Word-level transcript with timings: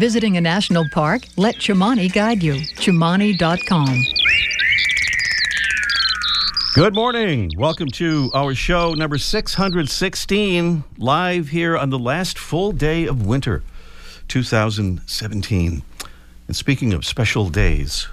Visiting 0.00 0.36
a 0.38 0.40
national 0.40 0.88
park, 0.88 1.22
let 1.36 1.56
Chimani 1.56 2.10
guide 2.10 2.42
you. 2.42 2.54
Chimani.com. 2.54 4.02
Good 6.74 6.94
morning. 6.94 7.50
Welcome 7.58 7.88
to 7.88 8.30
our 8.32 8.54
show 8.54 8.94
number 8.94 9.18
616, 9.18 10.84
live 10.96 11.48
here 11.48 11.76
on 11.76 11.90
the 11.90 11.98
last 11.98 12.38
full 12.38 12.72
day 12.72 13.04
of 13.04 13.26
winter 13.26 13.62
2017. 14.28 15.82
And 16.46 16.56
speaking 16.56 16.94
of 16.94 17.04
special 17.04 17.50
days, 17.50 18.08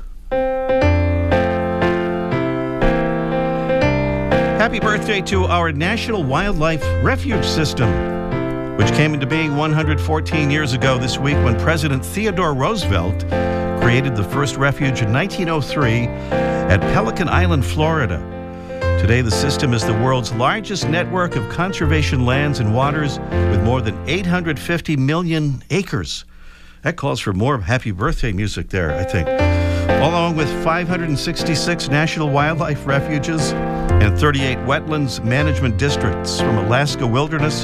happy 4.59 4.81
birthday 4.81 5.21
to 5.21 5.45
our 5.45 5.71
National 5.71 6.21
Wildlife 6.21 6.83
Refuge 7.01 7.45
System, 7.45 7.87
which 8.77 8.89
came 8.93 9.15
into 9.15 9.25
being 9.25 9.55
114 9.55 10.51
years 10.51 10.73
ago 10.73 10.99
this 10.99 11.17
week 11.17 11.35
when 11.37 11.59
President 11.59 12.05
Theodore 12.05 12.53
Roosevelt 12.53 13.27
created 13.81 14.15
the 14.15 14.23
first 14.23 14.55
refuge 14.55 15.01
in 15.01 15.11
1903 15.11 16.05
at 16.05 16.79
Pelican 16.93 17.27
Island, 17.27 17.65
Florida. 17.65 18.19
Today, 19.01 19.21
the 19.21 19.31
system 19.31 19.73
is 19.73 19.83
the 19.83 19.93
world's 19.93 20.31
largest 20.33 20.87
network 20.87 21.35
of 21.35 21.49
conservation 21.49 22.25
lands 22.25 22.59
and 22.59 22.75
waters 22.75 23.17
with 23.19 23.63
more 23.63 23.81
than 23.81 23.97
850 24.07 24.95
million 24.95 25.63
acres. 25.71 26.25
That 26.83 26.97
calls 26.97 27.19
for 27.19 27.33
more 27.33 27.59
happy 27.59 27.91
birthday 27.91 28.31
music 28.31 28.69
there, 28.69 28.93
I 28.95 29.03
think. 29.03 29.27
Along 29.27 30.35
with 30.35 30.49
566 30.63 31.89
national 31.89 32.29
wildlife 32.29 32.85
refuges 32.85 33.53
and 33.91 34.17
38 34.17 34.57
wetlands 34.59 35.23
management 35.23 35.77
districts 35.77 36.39
from 36.39 36.57
Alaska 36.57 37.05
wilderness 37.05 37.63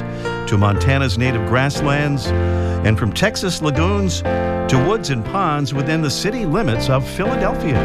to 0.50 0.58
Montana's 0.58 1.18
native 1.18 1.48
grasslands 1.48 2.28
and 2.28 2.98
from 2.98 3.14
Texas 3.14 3.62
lagoons 3.62 4.22
to 4.22 4.84
woods 4.88 5.10
and 5.10 5.24
ponds 5.26 5.74
within 5.74 6.02
the 6.02 6.10
city 6.10 6.46
limits 6.46 6.90
of 6.90 7.08
Philadelphia. 7.08 7.76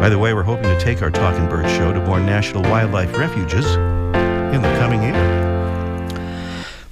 By 0.00 0.08
the 0.08 0.18
way, 0.18 0.34
we're 0.34 0.42
hoping 0.42 0.64
to 0.64 0.80
take 0.80 1.00
our 1.00 1.10
Talking 1.10 1.48
Bird 1.48 1.68
show 1.70 1.92
to 1.92 2.04
more 2.04 2.18
national 2.18 2.62
wildlife 2.62 3.16
refuges 3.16 3.66
in 3.74 4.60
the 4.60 4.76
coming 4.80 5.02
year. 5.02 5.42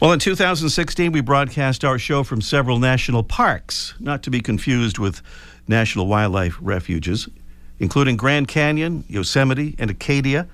Well, 0.01 0.13
in 0.13 0.19
2016, 0.19 1.13
we 1.13 1.21
broadcast 1.21 1.85
our 1.85 1.99
show 1.99 2.23
from 2.23 2.41
several 2.41 2.79
national 2.79 3.23
parks, 3.23 3.95
not 4.01 4.23
to 4.23 4.31
be 4.31 4.41
confused 4.41 4.99
with 4.99 5.21
national 5.69 6.07
wildlife 6.07 6.57
refuges, 6.61 7.29
including 7.81 8.17
Grand 8.17 8.47
Canyon, 8.47 9.05
Yosemite, 9.09 9.75
and 9.79 9.91
Acadia. 9.91 10.47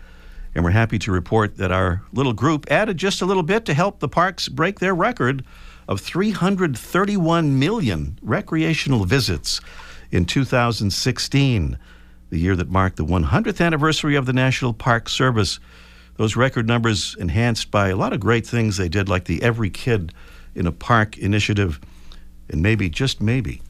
And 0.55 0.65
we're 0.65 0.71
happy 0.71 0.99
to 1.01 1.13
report 1.13 1.59
that 1.59 1.71
our 1.71 2.03
little 2.13 2.33
group 2.33 2.71
added 2.71 2.97
just 2.97 3.21
a 3.21 3.27
little 3.27 3.43
bit 3.43 3.67
to 3.67 3.75
help 3.75 3.99
the 3.99 4.09
parks 4.09 4.49
break 4.49 4.79
their 4.79 4.95
record 4.95 5.45
of 5.87 6.01
331 6.01 7.59
million 7.59 8.19
recreational 8.23 9.05
visits 9.05 9.61
in 10.11 10.25
2016 10.25 11.79
the 12.31 12.39
year 12.39 12.57
that 12.57 12.69
marked 12.69 12.97
the 12.97 13.05
100th 13.05 13.65
anniversary 13.65 14.17
of 14.17 14.27
the 14.27 14.33
National 14.33 14.73
Park 14.73 15.09
Service. 15.09 15.61
Those 16.17 16.35
record 16.35 16.67
numbers 16.67 17.15
enhanced 17.21 17.71
by 17.71 17.89
a 17.89 17.97
lot 17.97 18.13
of 18.13 18.19
great 18.19 18.45
things 18.45 18.77
they 18.77 18.89
did, 18.89 19.09
like 19.09 19.27
the 19.27 19.43
Every 19.43 19.71
Kid 19.71 20.13
in 20.55 20.67
a 20.67 20.73
Park 20.73 21.17
initiative, 21.19 21.79
and 22.49 22.63
maybe, 22.63 22.89
just 22.89 23.21
maybe, 23.21 23.63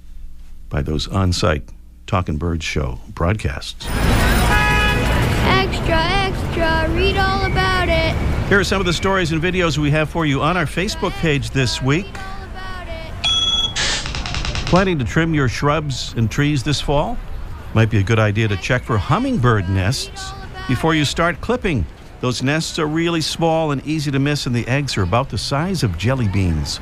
by 0.71 0.81
those 0.81 1.07
on 1.07 1.35
site 1.35 1.69
Talking 2.07 2.37
Birds 2.37 2.65
show 2.65 3.01
broadcasts. 3.09 3.87
Extra, 5.49 5.99
extra, 5.99 6.89
read 6.95 7.17
all 7.17 7.45
about 7.47 7.89
it. 7.89 8.15
Here 8.49 8.61
are 8.61 8.65
some 8.65 8.81
of 8.81 8.87
the 8.87 8.93
stories 8.93 9.33
and 9.33 9.43
videos 9.43 9.77
we 9.77 9.91
have 9.91 10.09
for 10.09 10.25
you 10.25 10.41
on 10.41 10.57
our 10.57 10.67
Facebook 10.67 11.11
page 11.15 11.51
this 11.51 11.83
week. 11.83 12.07
Planning 14.67 15.01
to 15.01 15.05
trim 15.05 15.35
your 15.35 15.49
shrubs 15.49 16.15
and 16.17 16.31
trees 16.31 16.63
this 16.63 16.81
fall? 16.81 17.19
Might 17.75 17.91
be 17.91 17.99
a 17.99 18.05
good 18.05 18.21
idea 18.21 18.47
to 18.49 18.57
check 18.57 18.85
for 18.85 18.99
hummingbird 18.99 19.69
nests 19.69 20.31
before 20.69 20.95
you 20.95 21.05
start 21.05 21.41
clipping. 21.41 21.85
Those 22.21 22.43
nests 22.43 22.79
are 22.79 22.87
really 22.87 23.21
small 23.21 23.73
and 23.73 23.85
easy 23.85 24.13
to 24.13 24.19
miss, 24.21 24.47
and 24.47 24.55
the 24.55 24.67
eggs 24.69 24.97
are 24.97 25.03
about 25.03 25.29
the 25.29 25.39
size 25.39 25.83
of 25.83 25.99
jelly 25.99 26.29
beans. 26.29 26.81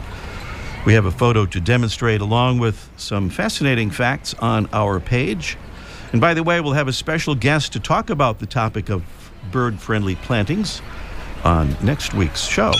We 0.86 0.92
have 0.92 1.06
a 1.06 1.10
photo 1.10 1.46
to 1.46 1.60
demonstrate, 1.60 2.20
along 2.20 2.58
with 2.58 2.90
some 2.98 3.30
fascinating 3.30 3.90
facts 3.90 4.34
on 4.34 4.68
our 4.70 5.00
page. 5.00 5.56
And 6.12 6.20
by 6.20 6.34
the 6.34 6.42
way, 6.42 6.60
we'll 6.60 6.74
have 6.74 6.88
a 6.88 6.92
special 6.92 7.34
guest 7.34 7.72
to 7.72 7.80
talk 7.80 8.10
about 8.10 8.38
the 8.38 8.44
topic 8.44 8.90
of 8.90 9.02
bird 9.50 9.80
friendly 9.80 10.14
plantings 10.16 10.82
on 11.42 11.74
next 11.82 12.12
week's 12.12 12.42
show. 12.42 12.72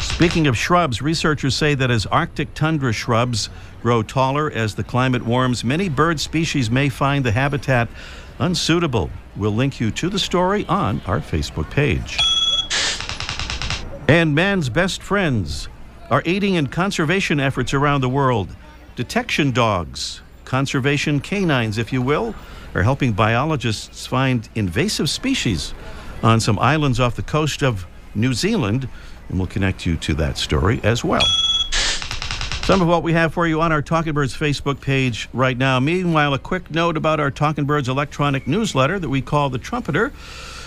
Speaking 0.00 0.48
of 0.48 0.58
shrubs, 0.58 1.00
researchers 1.00 1.54
say 1.54 1.76
that 1.76 1.92
as 1.92 2.06
Arctic 2.06 2.54
tundra 2.54 2.92
shrubs 2.92 3.50
grow 3.82 4.02
taller 4.02 4.50
as 4.50 4.74
the 4.74 4.84
climate 4.84 5.24
warms, 5.24 5.62
many 5.62 5.88
bird 5.88 6.18
species 6.18 6.72
may 6.72 6.88
find 6.88 7.24
the 7.24 7.32
habitat 7.32 7.88
unsuitable. 8.40 9.10
We'll 9.36 9.54
link 9.54 9.78
you 9.78 9.92
to 9.92 10.08
the 10.08 10.18
story 10.18 10.66
on 10.66 11.00
our 11.06 11.20
Facebook 11.20 11.70
page. 11.70 12.18
And 14.08 14.34
man's 14.34 14.68
best 14.68 15.04
friends 15.04 15.68
are 16.10 16.22
aiding 16.26 16.54
in 16.54 16.66
conservation 16.66 17.38
efforts 17.38 17.72
around 17.72 18.00
the 18.00 18.08
world. 18.08 18.54
Detection 18.96 19.52
dogs, 19.52 20.20
conservation 20.44 21.20
canines, 21.20 21.78
if 21.78 21.92
you 21.92 22.02
will, 22.02 22.34
are 22.74 22.82
helping 22.82 23.12
biologists 23.12 24.06
find 24.06 24.48
invasive 24.54 25.08
species 25.08 25.72
on 26.22 26.40
some 26.40 26.58
islands 26.58 27.00
off 27.00 27.16
the 27.16 27.22
coast 27.22 27.62
of 27.62 27.86
New 28.14 28.34
Zealand 28.34 28.88
and 29.28 29.38
we'll 29.38 29.46
connect 29.46 29.86
you 29.86 29.96
to 29.96 30.14
that 30.14 30.36
story 30.36 30.80
as 30.82 31.04
well. 31.04 31.22
Some 32.70 32.82
of 32.82 32.86
what 32.86 33.02
we 33.02 33.14
have 33.14 33.34
for 33.34 33.48
you 33.48 33.60
on 33.60 33.72
our 33.72 33.82
Talking 33.82 34.12
Birds 34.12 34.32
Facebook 34.32 34.80
page 34.80 35.28
right 35.32 35.58
now. 35.58 35.80
Meanwhile, 35.80 36.34
a 36.34 36.38
quick 36.38 36.70
note 36.70 36.96
about 36.96 37.18
our 37.18 37.28
Talking 37.32 37.64
Birds 37.64 37.88
electronic 37.88 38.46
newsletter 38.46 38.96
that 39.00 39.08
we 39.08 39.20
call 39.20 39.50
The 39.50 39.58
Trumpeter. 39.58 40.12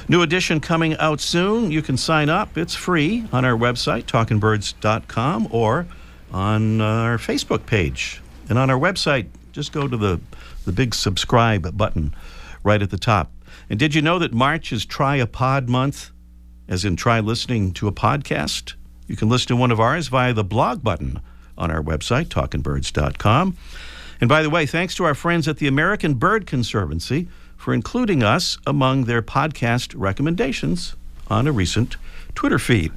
New 0.10 0.22
edition 0.22 0.60
coming 0.60 0.98
out 0.98 1.22
soon. 1.22 1.72
You 1.72 1.82
can 1.82 1.96
sign 1.96 2.28
up, 2.28 2.58
it's 2.58 2.76
free 2.76 3.26
on 3.32 3.46
our 3.46 3.58
website, 3.58 4.04
talkingbirds.com, 4.04 5.48
or 5.50 5.88
on 6.34 6.82
our 6.82 7.18
Facebook 7.18 7.66
page. 7.66 8.22
And 8.50 8.60
on 8.60 8.70
our 8.70 8.78
website, 8.78 9.28
just 9.54 9.72
go 9.72 9.88
to 9.88 9.96
the, 9.96 10.20
the 10.66 10.74
big 10.74 10.94
subscribe 10.94 11.78
button 11.78 12.14
right 12.66 12.82
at 12.82 12.90
the 12.90 12.98
top. 12.98 13.32
And 13.70 13.80
did 13.80 13.96
you 13.96 14.02
know 14.02 14.20
that 14.20 14.34
March 14.34 14.74
is 14.74 14.86
Try 14.86 15.16
a 15.16 15.26
Pod 15.26 15.70
Month? 15.70 16.12
as 16.68 16.84
in 16.84 16.98
try 16.98 17.22
listening 17.22 17.72
to 17.72 17.88
a 17.88 17.94
podcast. 17.94 18.74
You 19.08 19.16
can 19.16 19.30
listen 19.30 19.48
to 19.48 19.56
one 19.56 19.72
of 19.72 19.80
ours 19.80 20.10
via 20.10 20.34
the 20.34 20.44
blog 20.44 20.84
button 20.84 21.22
on 21.58 21.72
our 21.72 21.82
website, 21.82 22.26
talkingbirds.com. 22.26 23.58
And 24.22 24.30
by 24.30 24.42
the 24.42 24.50
way, 24.50 24.66
thanks 24.66 24.96
to 24.96 25.04
our 25.04 25.16
friends 25.16 25.48
at 25.48 25.58
the 25.58 25.68
American 25.68 26.14
Bird 26.14 26.48
Conservancy 26.48 27.28
for 27.58 27.74
including 27.74 28.24
us 28.24 28.58
among 28.66 29.06
their 29.06 29.22
podcast 29.22 29.94
recommendations 29.98 30.96
on 31.30 31.48
a 31.48 31.52
recent 31.52 31.98
Twitter 32.36 32.60
feed. 32.60 32.92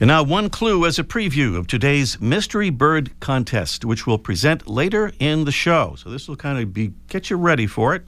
And 0.00 0.08
now, 0.08 0.22
one 0.22 0.48
clue 0.48 0.86
as 0.86 0.98
a 0.98 1.04
preview 1.04 1.56
of 1.56 1.66
today's 1.66 2.18
Mystery 2.20 2.70
Bird 2.70 3.10
Contest, 3.20 3.84
which 3.84 4.06
we'll 4.06 4.18
present 4.18 4.66
later 4.66 5.12
in 5.18 5.44
the 5.44 5.52
show. 5.52 5.94
So, 5.98 6.08
this 6.08 6.26
will 6.26 6.36
kind 6.36 6.58
of 6.58 6.72
be 6.72 6.92
get 7.08 7.28
you 7.28 7.36
ready 7.36 7.66
for 7.66 7.94
it. 7.94 8.04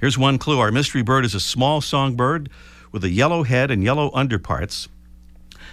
Here's 0.00 0.16
one 0.16 0.38
clue 0.38 0.58
our 0.58 0.72
mystery 0.72 1.02
bird 1.02 1.24
is 1.24 1.34
a 1.34 1.40
small 1.40 1.80
songbird 1.80 2.48
with 2.90 3.04
a 3.04 3.10
yellow 3.10 3.42
head 3.42 3.70
and 3.70 3.84
yellow 3.84 4.10
underparts, 4.14 4.88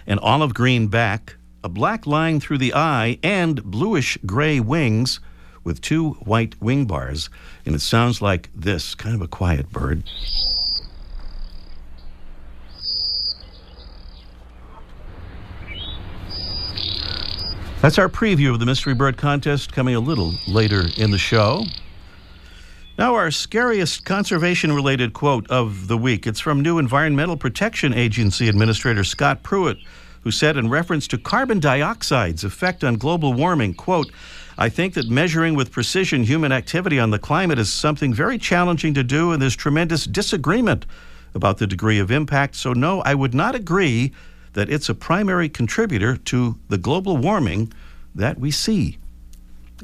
an 0.06 0.19
olive 0.19 0.53
green 0.53 0.88
back, 0.88 1.38
a 1.63 1.69
black 1.69 2.06
line 2.06 2.39
through 2.39 2.57
the 2.57 2.73
eye, 2.73 3.19
and 3.23 3.63
bluish 3.63 4.17
gray 4.25 4.59
wings 4.59 5.19
with 5.63 5.81
two 5.81 6.11
white 6.21 6.59
wing 6.61 6.85
bars. 6.85 7.29
And 7.65 7.75
it 7.75 7.81
sounds 7.81 8.21
like 8.21 8.50
this 8.56 8.95
kind 8.95 9.15
of 9.15 9.21
a 9.21 9.27
quiet 9.27 9.71
bird. 9.71 10.03
That's 17.81 17.97
our 17.97 18.09
preview 18.09 18.51
of 18.51 18.59
the 18.59 18.65
Mystery 18.65 18.94
Bird 18.94 19.15
Contest 19.15 19.71
coming 19.71 19.95
a 19.95 20.01
little 20.01 20.33
later 20.50 20.88
in 20.97 21.11
the 21.11 21.17
show. 21.17 21.63
Now, 22.97 23.15
our 23.15 23.31
scariest 23.31 24.03
conservation 24.03 24.73
related 24.73 25.13
quote 25.13 25.50
of 25.50 25.88
the 25.88 25.97
week. 25.97 26.27
It's 26.27 26.41
from 26.41 26.61
new 26.61 26.77
Environmental 26.77 27.38
Protection 27.38 27.94
Agency 27.94 28.50
Administrator 28.50 29.06
Scott 29.06 29.44
Pruitt, 29.44 29.77
who 30.21 30.31
said 30.31 30.57
in 30.57 30.69
reference 30.69 31.07
to 31.07 31.18
carbon 31.18 31.60
dioxide's 31.60 32.44
effect 32.44 32.83
on 32.83 32.95
global 32.95 33.33
warming, 33.33 33.74
quote, 33.74 34.12
I 34.57 34.68
think 34.68 34.94
that 34.95 35.10
measuring 35.10 35.56
with 35.56 35.71
precision 35.71 36.24
human 36.24 36.51
activity 36.51 37.00
on 37.00 37.12
the 37.12 37.19
climate 37.19 37.60
is 37.60 37.71
something 37.71 38.13
very 38.13 38.38
challenging 38.38 38.94
to 38.95 39.04
do, 39.04 39.31
and 39.31 39.42
there's 39.42 39.56
tremendous 39.56 40.06
disagreement 40.06 40.86
about 41.33 41.60
the 41.60 41.68
degree 41.68 42.00
of 42.00 42.12
impact. 42.12 42.56
So, 42.56 42.74
no, 42.74 43.01
I 43.01 43.16
would 43.16 43.33
not 43.33 43.56
agree 43.56 44.12
that 44.54 44.69
it's 44.69 44.89
a 44.89 44.95
primary 44.95 45.48
contributor 45.48 46.18
to 46.18 46.57
the 46.68 46.77
global 46.77 47.16
warming 47.16 47.71
that 48.13 48.39
we 48.39 48.51
see. 48.51 48.98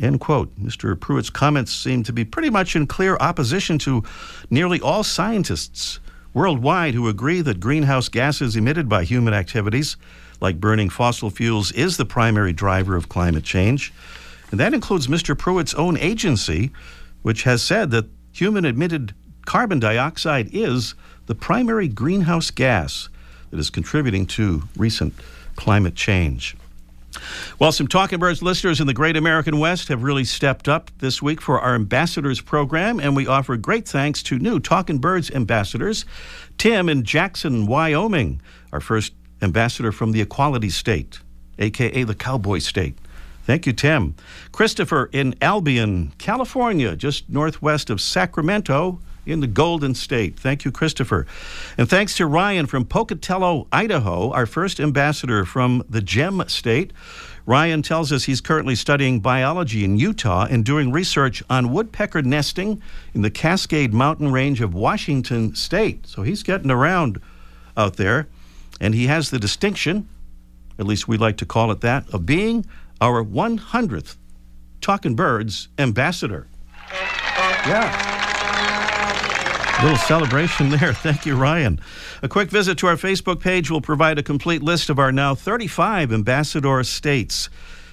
End 0.01 0.19
quote. 0.19 0.53
Mr. 0.59 0.99
Pruitt's 0.99 1.29
comments 1.29 1.71
seem 1.71 2.03
to 2.03 2.11
be 2.11 2.25
pretty 2.25 2.49
much 2.49 2.75
in 2.75 2.85
clear 2.85 3.15
opposition 3.21 3.77
to 3.79 4.03
nearly 4.49 4.81
all 4.81 5.03
scientists 5.03 5.99
worldwide 6.33 6.93
who 6.93 7.07
agree 7.07 7.39
that 7.41 7.61
greenhouse 7.61 8.09
gases 8.09 8.57
emitted 8.57 8.89
by 8.89 9.05
human 9.05 9.33
activities, 9.33 9.95
like 10.41 10.59
burning 10.59 10.89
fossil 10.89 11.29
fuels, 11.29 11.71
is 11.71 11.97
the 11.97 12.05
primary 12.05 12.53
driver 12.53 12.95
of 12.95 13.09
climate 13.09 13.43
change. 13.43 13.93
And 14.51 14.59
that 14.59 14.73
includes 14.73 15.07
Mr. 15.07 15.37
Pruitt's 15.37 15.73
own 15.73 15.97
agency, 15.97 16.71
which 17.21 17.43
has 17.43 17.61
said 17.61 17.91
that 17.91 18.05
human 18.31 18.65
emitted 18.65 19.13
carbon 19.45 19.79
dioxide 19.79 20.49
is 20.51 20.95
the 21.25 21.35
primary 21.35 21.87
greenhouse 21.87 22.51
gas 22.51 23.09
that 23.49 23.59
is 23.59 23.69
contributing 23.69 24.25
to 24.25 24.63
recent 24.75 25.13
climate 25.55 25.95
change. 25.95 26.55
Well, 27.59 27.71
some 27.71 27.87
Talking 27.87 28.19
Birds 28.19 28.41
listeners 28.41 28.81
in 28.81 28.87
the 28.87 28.93
Great 28.93 29.15
American 29.15 29.59
West 29.59 29.87
have 29.87 30.03
really 30.03 30.25
stepped 30.25 30.67
up 30.67 30.91
this 30.99 31.21
week 31.21 31.41
for 31.41 31.59
our 31.59 31.75
ambassadors 31.75 32.41
program, 32.41 32.99
and 32.99 33.15
we 33.15 33.25
offer 33.25 33.55
great 33.55 33.87
thanks 33.87 34.21
to 34.23 34.37
new 34.37 34.59
Talking 34.59 34.97
Birds 34.97 35.31
ambassadors. 35.31 36.05
Tim 36.57 36.89
in 36.89 37.03
Jackson, 37.03 37.67
Wyoming, 37.67 38.41
our 38.73 38.81
first 38.81 39.13
ambassador 39.41 39.91
from 39.91 40.11
the 40.11 40.21
Equality 40.21 40.69
State, 40.69 41.19
aka 41.59 42.03
the 42.03 42.15
Cowboy 42.15 42.59
State. 42.59 42.97
Thank 43.43 43.67
you, 43.67 43.73
Tim. 43.73 44.15
Christopher 44.51 45.09
in 45.11 45.35
Albion, 45.41 46.13
California, 46.17 46.95
just 46.95 47.29
northwest 47.29 47.89
of 47.91 48.01
Sacramento 48.01 48.99
in 49.25 49.39
the 49.39 49.47
Golden 49.47 49.93
State. 49.93 50.39
Thank 50.39 50.65
you, 50.65 50.71
Christopher. 50.71 51.25
And 51.77 51.89
thanks 51.89 52.15
to 52.17 52.25
Ryan 52.25 52.65
from 52.65 52.85
Pocatello, 52.85 53.67
Idaho, 53.71 54.31
our 54.31 54.45
first 54.45 54.79
ambassador 54.79 55.45
from 55.45 55.83
the 55.89 56.01
Gem 56.01 56.43
State. 56.47 56.93
Ryan 57.45 57.83
tells 57.83 58.11
us 58.11 58.23
he's 58.23 58.41
currently 58.41 58.73
studying 58.73 59.19
biology 59.19 59.83
in 59.83 59.97
Utah 59.97 60.47
and 60.49 60.65
doing 60.65 60.91
research 60.91 61.43
on 61.49 61.71
woodpecker 61.71 62.23
nesting 62.23 62.81
in 63.13 63.21
the 63.21 63.29
Cascade 63.29 63.93
Mountain 63.93 64.31
Range 64.31 64.61
of 64.61 64.73
Washington 64.73 65.53
State. 65.53 66.07
So 66.07 66.23
he's 66.23 66.41
getting 66.41 66.71
around 66.71 67.21
out 67.77 67.97
there, 67.97 68.27
and 68.79 68.93
he 68.93 69.07
has 69.07 69.29
the 69.29 69.39
distinction, 69.39 70.07
at 70.77 70.85
least 70.85 71.07
we 71.07 71.17
like 71.17 71.37
to 71.37 71.45
call 71.45 71.71
it 71.71 71.81
that, 71.81 72.07
of 72.13 72.25
being 72.25 72.65
our 73.01 73.23
100th 73.23 74.17
Talking 74.81 75.15
Birds 75.15 75.69
ambassador. 75.77 76.47
Yeah. 77.65 78.13
Little 79.81 79.97
celebration 79.97 80.69
there. 80.69 80.93
Thank 80.93 81.25
you, 81.25 81.35
Ryan. 81.35 81.79
A 82.21 82.29
quick 82.29 82.49
visit 82.49 82.77
to 82.79 82.87
our 82.87 82.95
Facebook 82.95 83.39
page 83.39 83.69
will 83.69 83.81
provide 83.81 84.17
a 84.17 84.23
complete 84.23 84.61
list 84.61 84.89
of 84.89 84.99
our 84.99 85.11
now 85.11 85.35
35 85.35 86.13
ambassador 86.13 86.83
states. 86.83 87.49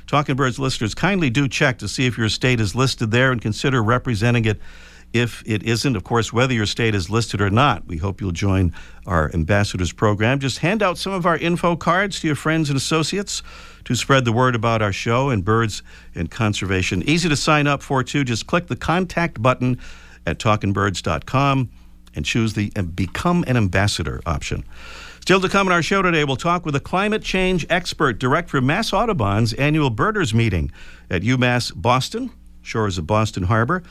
Talking 0.07 0.37
Birds 0.37 0.59
listeners, 0.59 0.95
kindly 0.95 1.31
do 1.31 1.49
check 1.49 1.79
to 1.79 1.89
see 1.89 2.07
if 2.07 2.19
your 2.19 2.29
state 2.29 2.61
is 2.61 2.75
listed 2.75 3.11
there 3.11 3.33
and 3.33 3.41
consider 3.41 3.83
representing 3.83 4.45
it 4.45 4.61
if 5.13 5.43
it 5.47 5.63
isn't, 5.63 5.97
of 5.97 6.05
course, 6.05 6.33
whether 6.33 6.55
your 6.55 6.67
state 6.67 6.95
is 6.95 7.11
listed 7.11 7.41
or 7.41 7.51
not, 7.51 7.87
we 7.87 7.99
hope 7.99 8.21
you'll 8.21 8.33
join 8.33 8.75
our 9.07 9.33
ambassadors 9.35 9.93
program. 9.93 10.39
Just 10.39 10.59
hand 10.59 10.83
out 10.83 10.99
some 10.99 11.13
of 11.13 11.27
our 11.27 11.37
info 11.37 11.77
cards 11.77 12.21
to 12.21 12.27
your 12.27 12.37
friends 12.37 12.71
and 12.71 12.77
associates 12.77 13.43
to 13.85 13.95
spread 13.95 14.25
the 14.25 14.33
word 14.33 14.55
about 14.55 14.81
our 14.81 14.93
show 14.93 15.29
and 15.31 15.45
birds 15.45 15.83
and 16.15 16.31
conservation. 16.31 17.03
Easy 17.09 17.29
to 17.29 17.37
sign 17.37 17.67
up 17.67 17.83
for, 17.83 18.03
too. 18.03 18.25
Just 18.25 18.47
click 18.47 18.69
the 18.69 18.77
contact 18.77 19.43
button 19.43 19.79
at 20.27 20.39
talkingbirds.com 20.39 21.71
and 22.15 22.25
choose 22.25 22.55
the 22.55 22.71
Become 22.71 23.45
an 23.47 23.57
Ambassador 23.57 24.21
option. 24.27 24.65
Still 25.21 25.41
to 25.41 25.49
come 25.49 25.69
in 25.69 25.73
our 25.73 25.83
show 25.83 26.03
today, 26.03 26.25
we'll 26.25 26.37
talk 26.37 26.67
with 26.67 26.75
a 26.75 26.81
climate 26.81 27.23
change 27.23 27.65
expert 27.71 28.19
direct 28.19 28.51
from 28.51 28.67
Mass 28.67 28.93
Audubon's 28.93 29.53
annual 29.55 29.89
birders 29.89 30.35
meeting 30.35 30.73
at 31.09 31.23
UMass 31.23 31.73
Boston, 31.75 32.31
shores 32.61 32.99
of 32.99 33.07
Boston 33.07 33.45
Harbor. 33.45 33.83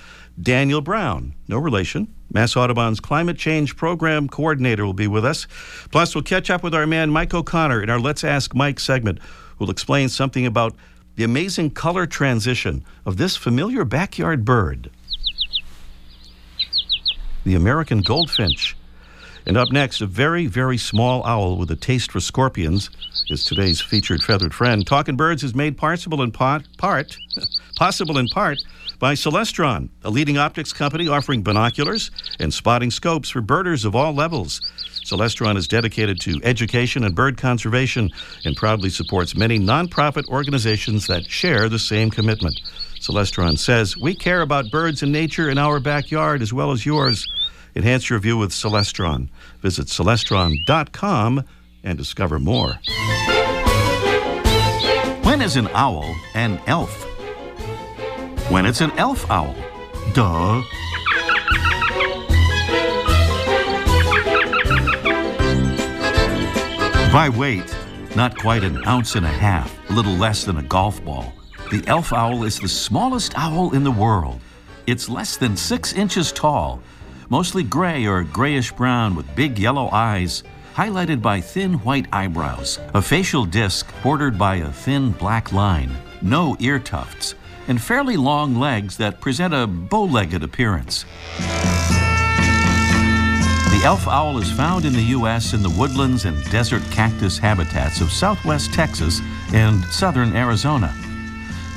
Daniel 0.41 0.81
Brown, 0.81 1.35
no 1.47 1.57
relation. 1.57 2.13
Mass 2.33 2.55
Audubon's 2.55 2.99
climate 2.99 3.37
change 3.37 3.75
program 3.75 4.27
coordinator 4.27 4.85
will 4.85 4.93
be 4.93 5.07
with 5.07 5.25
us. 5.25 5.45
Plus, 5.91 6.15
we'll 6.15 6.23
catch 6.23 6.49
up 6.49 6.63
with 6.63 6.73
our 6.73 6.87
man 6.87 7.09
Mike 7.09 7.33
O'Connor 7.33 7.83
in 7.83 7.89
our 7.89 7.99
Let's 7.99 8.23
Ask 8.23 8.55
Mike 8.55 8.79
segment, 8.79 9.19
who'll 9.57 9.69
explain 9.69 10.09
something 10.09 10.45
about 10.45 10.73
the 11.15 11.23
amazing 11.23 11.71
color 11.71 12.07
transition 12.07 12.83
of 13.05 13.17
this 13.17 13.35
familiar 13.35 13.83
backyard 13.83 14.45
bird, 14.45 14.89
the 17.43 17.53
American 17.53 18.01
goldfinch. 18.01 18.77
And 19.45 19.57
up 19.57 19.71
next, 19.71 20.01
a 20.01 20.05
very, 20.05 20.47
very 20.47 20.77
small 20.77 21.25
owl 21.25 21.57
with 21.57 21.69
a 21.71 21.75
taste 21.75 22.11
for 22.11 22.19
scorpions 22.19 22.89
is 23.29 23.43
today's 23.43 23.81
featured 23.81 24.23
feathered 24.23 24.53
friend. 24.53 24.85
Talking 24.87 25.17
Birds 25.17 25.43
is 25.43 25.53
made 25.53 25.77
possible 25.77 26.21
in 26.21 26.31
part, 26.31 26.65
part 26.77 27.17
possible 27.75 28.17
in 28.17 28.27
part 28.29 28.59
by 29.01 29.15
Celestron, 29.15 29.89
a 30.03 30.11
leading 30.11 30.37
optics 30.37 30.71
company 30.71 31.07
offering 31.07 31.41
binoculars 31.41 32.11
and 32.39 32.53
spotting 32.53 32.91
scopes 32.91 33.29
for 33.29 33.41
birders 33.41 33.83
of 33.83 33.95
all 33.95 34.13
levels. 34.13 34.61
Celestron 35.03 35.57
is 35.57 35.67
dedicated 35.67 36.21
to 36.21 36.39
education 36.43 37.03
and 37.03 37.15
bird 37.15 37.35
conservation 37.35 38.11
and 38.45 38.55
proudly 38.55 38.91
supports 38.91 39.35
many 39.35 39.57
nonprofit 39.57 40.27
organizations 40.27 41.07
that 41.07 41.25
share 41.25 41.67
the 41.67 41.79
same 41.79 42.11
commitment. 42.11 42.61
Celestron 42.99 43.57
says, 43.57 43.97
We 43.97 44.13
care 44.13 44.41
about 44.41 44.69
birds 44.69 45.01
and 45.01 45.11
nature 45.11 45.49
in 45.49 45.57
our 45.57 45.79
backyard 45.79 46.43
as 46.43 46.53
well 46.53 46.71
as 46.71 46.85
yours. 46.85 47.27
Enhance 47.75 48.07
your 48.07 48.19
view 48.19 48.37
with 48.37 48.51
Celestron. 48.51 49.29
Visit 49.63 49.87
celestron.com 49.87 51.43
and 51.83 51.97
discover 51.97 52.37
more. 52.37 52.79
When 55.23 55.41
is 55.41 55.55
an 55.55 55.69
owl 55.73 56.15
an 56.35 56.61
elf? 56.67 57.10
When 58.51 58.65
it's 58.65 58.81
an 58.81 58.91
elf 58.97 59.25
owl. 59.31 59.55
Duh. 60.13 60.61
By 67.13 67.29
weight, 67.29 67.73
not 68.13 68.37
quite 68.37 68.65
an 68.65 68.85
ounce 68.85 69.15
and 69.15 69.25
a 69.25 69.29
half, 69.29 69.73
a 69.89 69.93
little 69.93 70.15
less 70.15 70.43
than 70.43 70.57
a 70.57 70.63
golf 70.63 71.03
ball. 71.05 71.33
The 71.71 71.81
elf 71.87 72.11
owl 72.11 72.43
is 72.43 72.59
the 72.59 72.67
smallest 72.67 73.37
owl 73.37 73.73
in 73.73 73.85
the 73.85 73.91
world. 73.91 74.41
It's 74.85 75.07
less 75.07 75.37
than 75.37 75.55
six 75.55 75.93
inches 75.93 76.33
tall, 76.33 76.81
mostly 77.29 77.63
gray 77.63 78.05
or 78.05 78.23
grayish 78.23 78.73
brown 78.73 79.15
with 79.15 79.33
big 79.33 79.59
yellow 79.59 79.89
eyes, 79.93 80.43
highlighted 80.75 81.21
by 81.21 81.39
thin 81.39 81.75
white 81.85 82.07
eyebrows, 82.11 82.79
a 82.93 83.01
facial 83.01 83.45
disc 83.45 83.89
bordered 84.03 84.37
by 84.37 84.55
a 84.57 84.71
thin 84.71 85.11
black 85.11 85.53
line, 85.53 85.91
no 86.21 86.57
ear 86.59 86.79
tufts, 86.79 87.35
and 87.71 87.81
fairly 87.81 88.17
long 88.17 88.53
legs 88.59 88.97
that 88.97 89.21
present 89.21 89.53
a 89.53 89.65
bow 89.65 90.03
legged 90.03 90.43
appearance. 90.43 91.05
The 93.69 93.81
elf 93.85 94.09
owl 94.09 94.39
is 94.39 94.51
found 94.51 94.83
in 94.83 94.91
the 94.91 95.15
U.S. 95.15 95.53
in 95.53 95.63
the 95.63 95.69
woodlands 95.69 96.25
and 96.25 96.43
desert 96.51 96.83
cactus 96.91 97.37
habitats 97.37 98.01
of 98.01 98.11
southwest 98.11 98.73
Texas 98.73 99.21
and 99.53 99.85
southern 99.85 100.35
Arizona. 100.35 100.93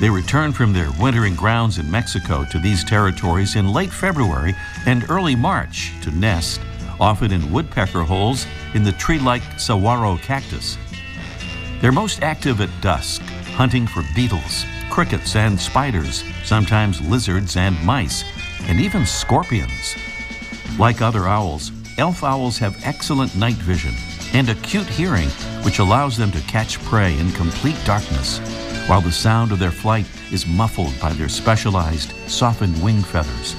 They 0.01 0.09
return 0.09 0.51
from 0.51 0.73
their 0.73 0.91
wintering 0.99 1.33
grounds 1.33 1.77
in 1.77 1.89
Mexico 1.89 2.43
to 2.51 2.59
these 2.59 2.83
territories 2.83 3.55
in 3.55 3.71
late 3.71 3.93
February 3.93 4.53
and 4.85 5.09
early 5.09 5.37
March 5.37 5.93
to 6.01 6.11
nest, 6.11 6.59
often 6.99 7.31
in 7.31 7.53
woodpecker 7.53 8.03
holes 8.03 8.45
in 8.73 8.83
the 8.83 8.91
tree 8.91 9.19
like 9.19 9.43
saguaro 9.57 10.17
cactus. 10.17 10.77
They're 11.79 11.93
most 11.93 12.21
active 12.21 12.59
at 12.59 12.81
dusk, 12.81 13.21
hunting 13.55 13.87
for 13.87 14.03
beetles, 14.13 14.65
crickets 14.95 15.35
and 15.35 15.59
spiders, 15.59 16.23
sometimes 16.45 17.01
lizards 17.01 17.57
and 17.57 17.77
mice, 17.83 18.23
and 18.69 18.79
even 18.79 19.05
scorpions. 19.05 19.93
Like 20.79 21.01
other 21.01 21.27
owls, 21.27 21.73
elf 21.97 22.23
owls 22.23 22.57
have 22.59 22.81
excellent 22.85 23.35
night 23.35 23.55
vision 23.55 23.93
and 24.31 24.47
acute 24.47 24.87
hearing, 24.87 25.27
which 25.65 25.79
allows 25.79 26.15
them 26.15 26.31
to 26.31 26.39
catch 26.43 26.81
prey 26.85 27.19
in 27.19 27.29
complete 27.33 27.77
darkness, 27.83 28.39
while 28.87 29.01
the 29.01 29.11
sound 29.11 29.51
of 29.51 29.59
their 29.59 29.69
flight 29.69 30.05
is 30.31 30.47
muffled 30.47 30.97
by 31.01 31.11
their 31.11 31.27
specialized, 31.27 32.13
softened 32.29 32.81
wing 32.81 33.01
feathers. 33.01 33.53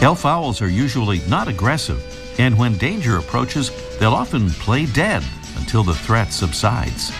Elf 0.00 0.24
owls 0.24 0.62
are 0.62 0.70
usually 0.70 1.20
not 1.28 1.48
aggressive, 1.48 2.02
and 2.40 2.56
when 2.56 2.78
danger 2.78 3.18
approaches, 3.18 3.70
they'll 3.98 4.14
often 4.14 4.48
play 4.48 4.86
dead 4.86 5.22
until 5.58 5.82
the 5.82 5.94
threat 5.94 6.32
subsides. 6.32 7.10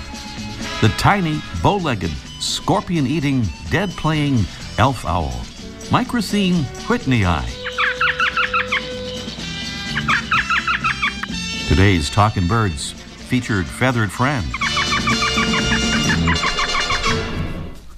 The 0.80 0.88
tiny, 0.96 1.42
bow 1.62 1.76
legged 1.76 2.12
scorpion 2.40 3.06
eating, 3.06 3.44
dead 3.70 3.90
playing 3.90 4.44
elf 4.78 5.04
owl, 5.04 5.30
Micrathene 5.90 6.62
whitneyi. 6.86 7.44
Today's 11.68 12.10
Talking 12.10 12.46
Birds 12.46 12.92
featured 12.92 13.66
feathered 13.66 14.10
friend. 14.10 14.46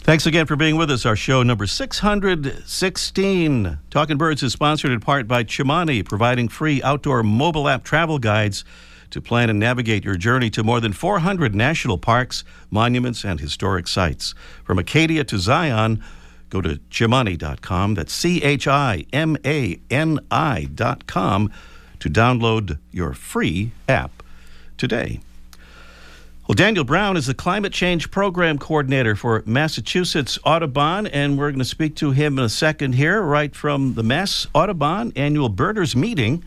Thanks 0.03 0.27
again 0.27 0.47
for 0.47 0.57
being 0.57 0.77
with 0.77 0.91
us. 0.91 1.07
Our 1.07 1.15
show 1.15 1.45
number 1.45 1.69
616. 1.69 3.79
Talking 3.91 4.19
Birds 4.19 4.43
is 4.43 4.53
sponsored 4.53 4.91
in 4.91 4.99
part 4.99 5.29
by 5.29 5.45
Chimani, 5.45 6.05
providing 6.05 6.49
free 6.49 6.83
outdoor 6.83 7.23
mobile 7.23 7.69
app 7.69 7.85
travel 7.85 8.19
guides 8.19 8.65
to 9.11 9.21
plan 9.21 9.51
and 9.51 9.59
navigate 9.59 10.05
your 10.05 10.17
journey 10.17 10.51
to 10.51 10.63
more 10.63 10.81
than 10.81 10.93
400 10.93 11.55
national 11.55 11.99
parks, 11.99 12.45
monuments, 12.71 13.25
and 13.25 13.41
historic 13.41 13.89
sites. 13.89 14.35
From 14.65 14.79
Acadia 14.79 15.25
to 15.25 15.39
Zion, 15.39 16.03
go 16.49 16.61
to 16.61 16.81
chimani.com. 16.91 17.95
That's 17.95 18.13
C 18.13 18.43
H 18.43 18.67
I 18.67 19.07
M 19.13 19.37
A 19.45 19.81
N 19.91 20.21
I.com 20.31 21.53
to 22.01 22.11
download 22.11 22.79
your 22.91 23.13
free 23.13 23.73
app 23.89 24.23
today. 24.77 25.21
Well, 26.51 26.57
Daniel 26.57 26.83
Brown 26.83 27.17
is 27.17 27.27
the 27.27 27.35
Climate 27.35 27.73
Change 27.73 28.11
Program 28.11 28.59
Coordinator 28.59 29.15
for 29.15 29.45
Massachusetts 29.47 30.37
Audubon, 30.45 31.07
and 31.07 31.39
we're 31.39 31.51
going 31.51 31.61
to 31.61 31.65
speak 31.65 31.95
to 31.97 32.11
him 32.11 32.41
in 32.41 32.45
a 32.45 32.49
second 32.49 32.97
here, 32.97 33.23
right 33.23 33.55
from 33.55 33.95
the 33.95 34.03
Mass 34.03 34.49
Audubon 34.53 35.13
Annual 35.15 35.51
Birders 35.51 35.95
Meeting 35.95 36.43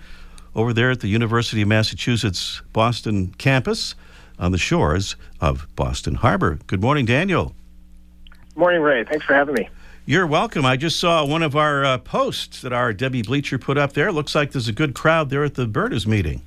over 0.55 0.74
there 0.74 0.91
at 0.91 1.00
the 1.00 1.07
University 1.07 1.62
of 1.62 1.67
Massachusetts 1.67 2.62
Boston 2.72 3.33
campus 3.38 3.95
on 4.39 4.51
the 4.51 4.57
shores 4.57 5.15
of 5.39 5.67
Boston 5.75 6.15
Harbor. 6.15 6.60
Good 6.67 6.81
morning, 6.81 7.05
Daniel. 7.05 7.55
Morning, 8.55 8.81
Ray. 8.81 9.03
Thanks 9.03 9.25
for 9.25 9.33
having 9.33 9.55
me. 9.55 9.69
You're 10.05 10.27
welcome. 10.27 10.65
I 10.65 10.75
just 10.75 11.00
saw 11.00 11.25
one 11.25 11.43
of 11.43 11.55
our 11.55 11.86
uh, 11.86 11.98
posts 11.98 12.62
that 12.62 12.74
our 12.74 12.91
Debbie 12.91 13.22
Bleacher 13.22 13.57
put 13.57 13.77
up 13.77 13.93
there. 13.93 14.12
Looks 14.12 14.36
like 14.36 14.51
there's 14.51 14.67
a 14.67 14.74
good 14.74 14.93
crowd 14.93 15.29
there 15.29 15.43
at 15.43 15.55
the 15.55 15.65
Birders 15.65 16.05
meeting. 16.05 16.41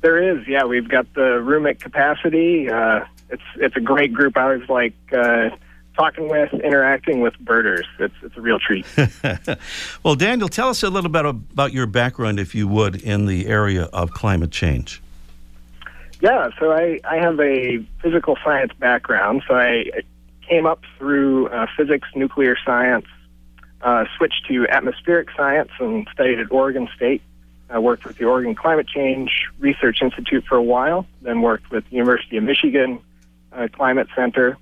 There 0.00 0.36
is, 0.36 0.48
yeah. 0.48 0.64
We've 0.64 0.88
got 0.88 1.12
the 1.14 1.40
room 1.40 1.66
at 1.66 1.78
capacity. 1.78 2.68
Uh, 2.68 3.04
it's 3.28 3.42
it's 3.56 3.76
a 3.76 3.80
great 3.80 4.12
group. 4.12 4.36
I 4.36 4.56
was 4.56 4.68
like 4.68 4.94
uh, 5.12 5.50
talking 6.00 6.28
with, 6.28 6.52
interacting 6.54 7.20
with 7.20 7.38
birders. 7.38 7.86
It's 7.98 8.14
it's 8.22 8.36
a 8.36 8.40
real 8.40 8.58
treat. 8.58 8.86
well, 10.02 10.14
Daniel, 10.14 10.48
tell 10.48 10.68
us 10.68 10.82
a 10.82 10.88
little 10.88 11.10
bit 11.10 11.26
about 11.26 11.72
your 11.72 11.86
background, 11.86 12.40
if 12.40 12.54
you 12.54 12.66
would, 12.68 12.96
in 12.96 13.26
the 13.26 13.46
area 13.46 13.84
of 13.84 14.12
climate 14.12 14.50
change. 14.50 15.02
Yeah, 16.20 16.50
so 16.58 16.72
I, 16.72 17.00
I 17.04 17.16
have 17.16 17.40
a 17.40 17.84
physical 18.02 18.36
science 18.44 18.72
background. 18.78 19.42
So 19.48 19.54
I 19.54 19.90
came 20.46 20.66
up 20.66 20.82
through 20.98 21.48
uh, 21.48 21.66
physics, 21.76 22.08
nuclear 22.14 22.56
science, 22.64 23.06
uh, 23.82 24.04
switched 24.16 24.46
to 24.48 24.68
atmospheric 24.68 25.28
science, 25.36 25.70
and 25.78 26.06
studied 26.12 26.38
at 26.40 26.50
Oregon 26.50 26.88
State. 26.94 27.22
I 27.70 27.78
worked 27.78 28.04
with 28.04 28.18
the 28.18 28.24
Oregon 28.24 28.54
Climate 28.54 28.88
Change 28.88 29.30
Research 29.58 30.02
Institute 30.02 30.44
for 30.46 30.56
a 30.56 30.62
while, 30.62 31.06
then 31.22 31.40
worked 31.40 31.70
with 31.70 31.88
the 31.88 31.96
University 31.96 32.36
of 32.36 32.44
Michigan 32.44 33.00
uh, 33.52 33.68
Climate 33.72 34.08
Center, 34.14 34.58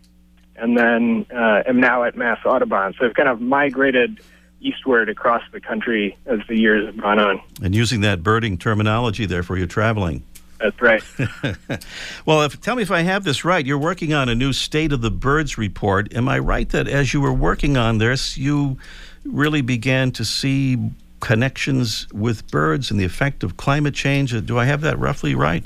and 0.60 0.76
then 0.76 1.26
uh, 1.34 1.62
am 1.66 1.80
now 1.80 2.04
at 2.04 2.16
Mass 2.16 2.38
Audubon. 2.44 2.94
So 2.98 3.06
I've 3.06 3.14
kind 3.14 3.28
of 3.28 3.40
migrated 3.40 4.20
eastward 4.60 5.08
across 5.08 5.42
the 5.52 5.60
country 5.60 6.16
as 6.26 6.40
the 6.48 6.58
years 6.58 6.86
have 6.86 7.00
gone 7.00 7.18
on. 7.18 7.40
And 7.62 7.74
using 7.74 8.00
that 8.00 8.22
birding 8.22 8.58
terminology 8.58 9.26
there 9.26 9.42
for 9.42 9.56
your 9.56 9.68
traveling. 9.68 10.24
That's 10.58 10.80
right. 10.82 11.02
well, 12.26 12.42
if, 12.42 12.60
tell 12.60 12.74
me 12.74 12.82
if 12.82 12.90
I 12.90 13.02
have 13.02 13.22
this 13.22 13.44
right. 13.44 13.64
You're 13.64 13.78
working 13.78 14.12
on 14.12 14.28
a 14.28 14.34
new 14.34 14.52
State 14.52 14.92
of 14.92 15.00
the 15.00 15.10
Birds 15.10 15.56
report. 15.56 16.12
Am 16.14 16.28
I 16.28 16.40
right 16.40 16.68
that 16.70 16.88
as 16.88 17.14
you 17.14 17.20
were 17.20 17.32
working 17.32 17.76
on 17.76 17.98
this, 17.98 18.36
you 18.36 18.76
really 19.24 19.60
began 19.60 20.10
to 20.12 20.24
see 20.24 20.76
connections 21.20 22.06
with 22.12 22.46
birds 22.50 22.90
and 22.90 22.98
the 22.98 23.04
effect 23.04 23.42
of 23.42 23.56
climate 23.56 23.94
change. 23.94 24.32
Do 24.46 24.58
I 24.58 24.64
have 24.64 24.80
that 24.82 24.98
roughly 24.98 25.34
right? 25.34 25.64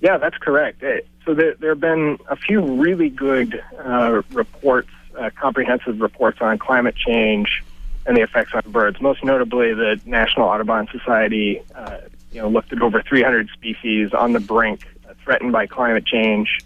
Yeah, 0.00 0.16
that's 0.16 0.36
correct. 0.38 0.82
Uh, 0.82 0.96
so 1.30 1.34
there, 1.34 1.54
there 1.60 1.70
have 1.70 1.80
been 1.80 2.18
a 2.28 2.34
few 2.34 2.60
really 2.60 3.08
good 3.08 3.62
uh, 3.78 4.20
reports, 4.32 4.88
uh, 5.16 5.30
comprehensive 5.36 6.00
reports 6.00 6.38
on 6.40 6.58
climate 6.58 6.96
change 6.96 7.62
and 8.04 8.16
the 8.16 8.22
effects 8.22 8.50
on 8.52 8.62
birds. 8.72 9.00
Most 9.00 9.22
notably, 9.22 9.72
the 9.72 10.00
National 10.04 10.48
Audubon 10.48 10.88
Society, 10.90 11.62
uh, 11.76 11.98
you 12.32 12.40
know, 12.40 12.48
looked 12.48 12.72
at 12.72 12.82
over 12.82 13.00
300 13.00 13.48
species 13.50 14.12
on 14.12 14.32
the 14.32 14.40
brink, 14.40 14.88
uh, 15.08 15.14
threatened 15.22 15.52
by 15.52 15.68
climate 15.68 16.04
change 16.04 16.58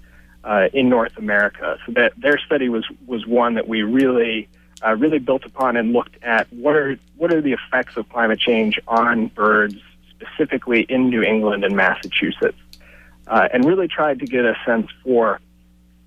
uh, 0.45 0.69
in 0.73 0.89
North 0.89 1.19
America. 1.19 1.79
So 1.85 1.93
that 1.93 2.15
their 2.17 2.39
study 2.39 2.71
was 2.71 2.87
was 3.07 3.27
one 3.27 3.55
that 3.55 3.69
we 3.69 3.83
really 3.83 4.49
uh, 4.83 4.97
really 4.97 5.19
built 5.19 5.45
upon 5.45 5.77
and 5.77 5.93
looked 5.93 6.17
at 6.23 6.51
what 6.55 6.75
are 6.75 6.97
what 7.19 7.35
are 7.35 7.43
the 7.43 7.53
effects 7.53 7.99
of 7.99 8.09
climate 8.09 8.39
change 8.39 8.81
on 8.89 9.27
birds, 9.27 9.77
specifically 10.09 10.87
in 10.89 11.11
New 11.11 11.23
England 11.23 11.65
and 11.65 11.77
Massachusetts, 11.77 12.57
uh, 13.27 13.49
and 13.53 13.65
really 13.65 13.89
tried 13.89 14.21
to 14.21 14.27
get 14.27 14.45
a 14.45 14.55
sense 14.65 14.89
for 15.03 15.41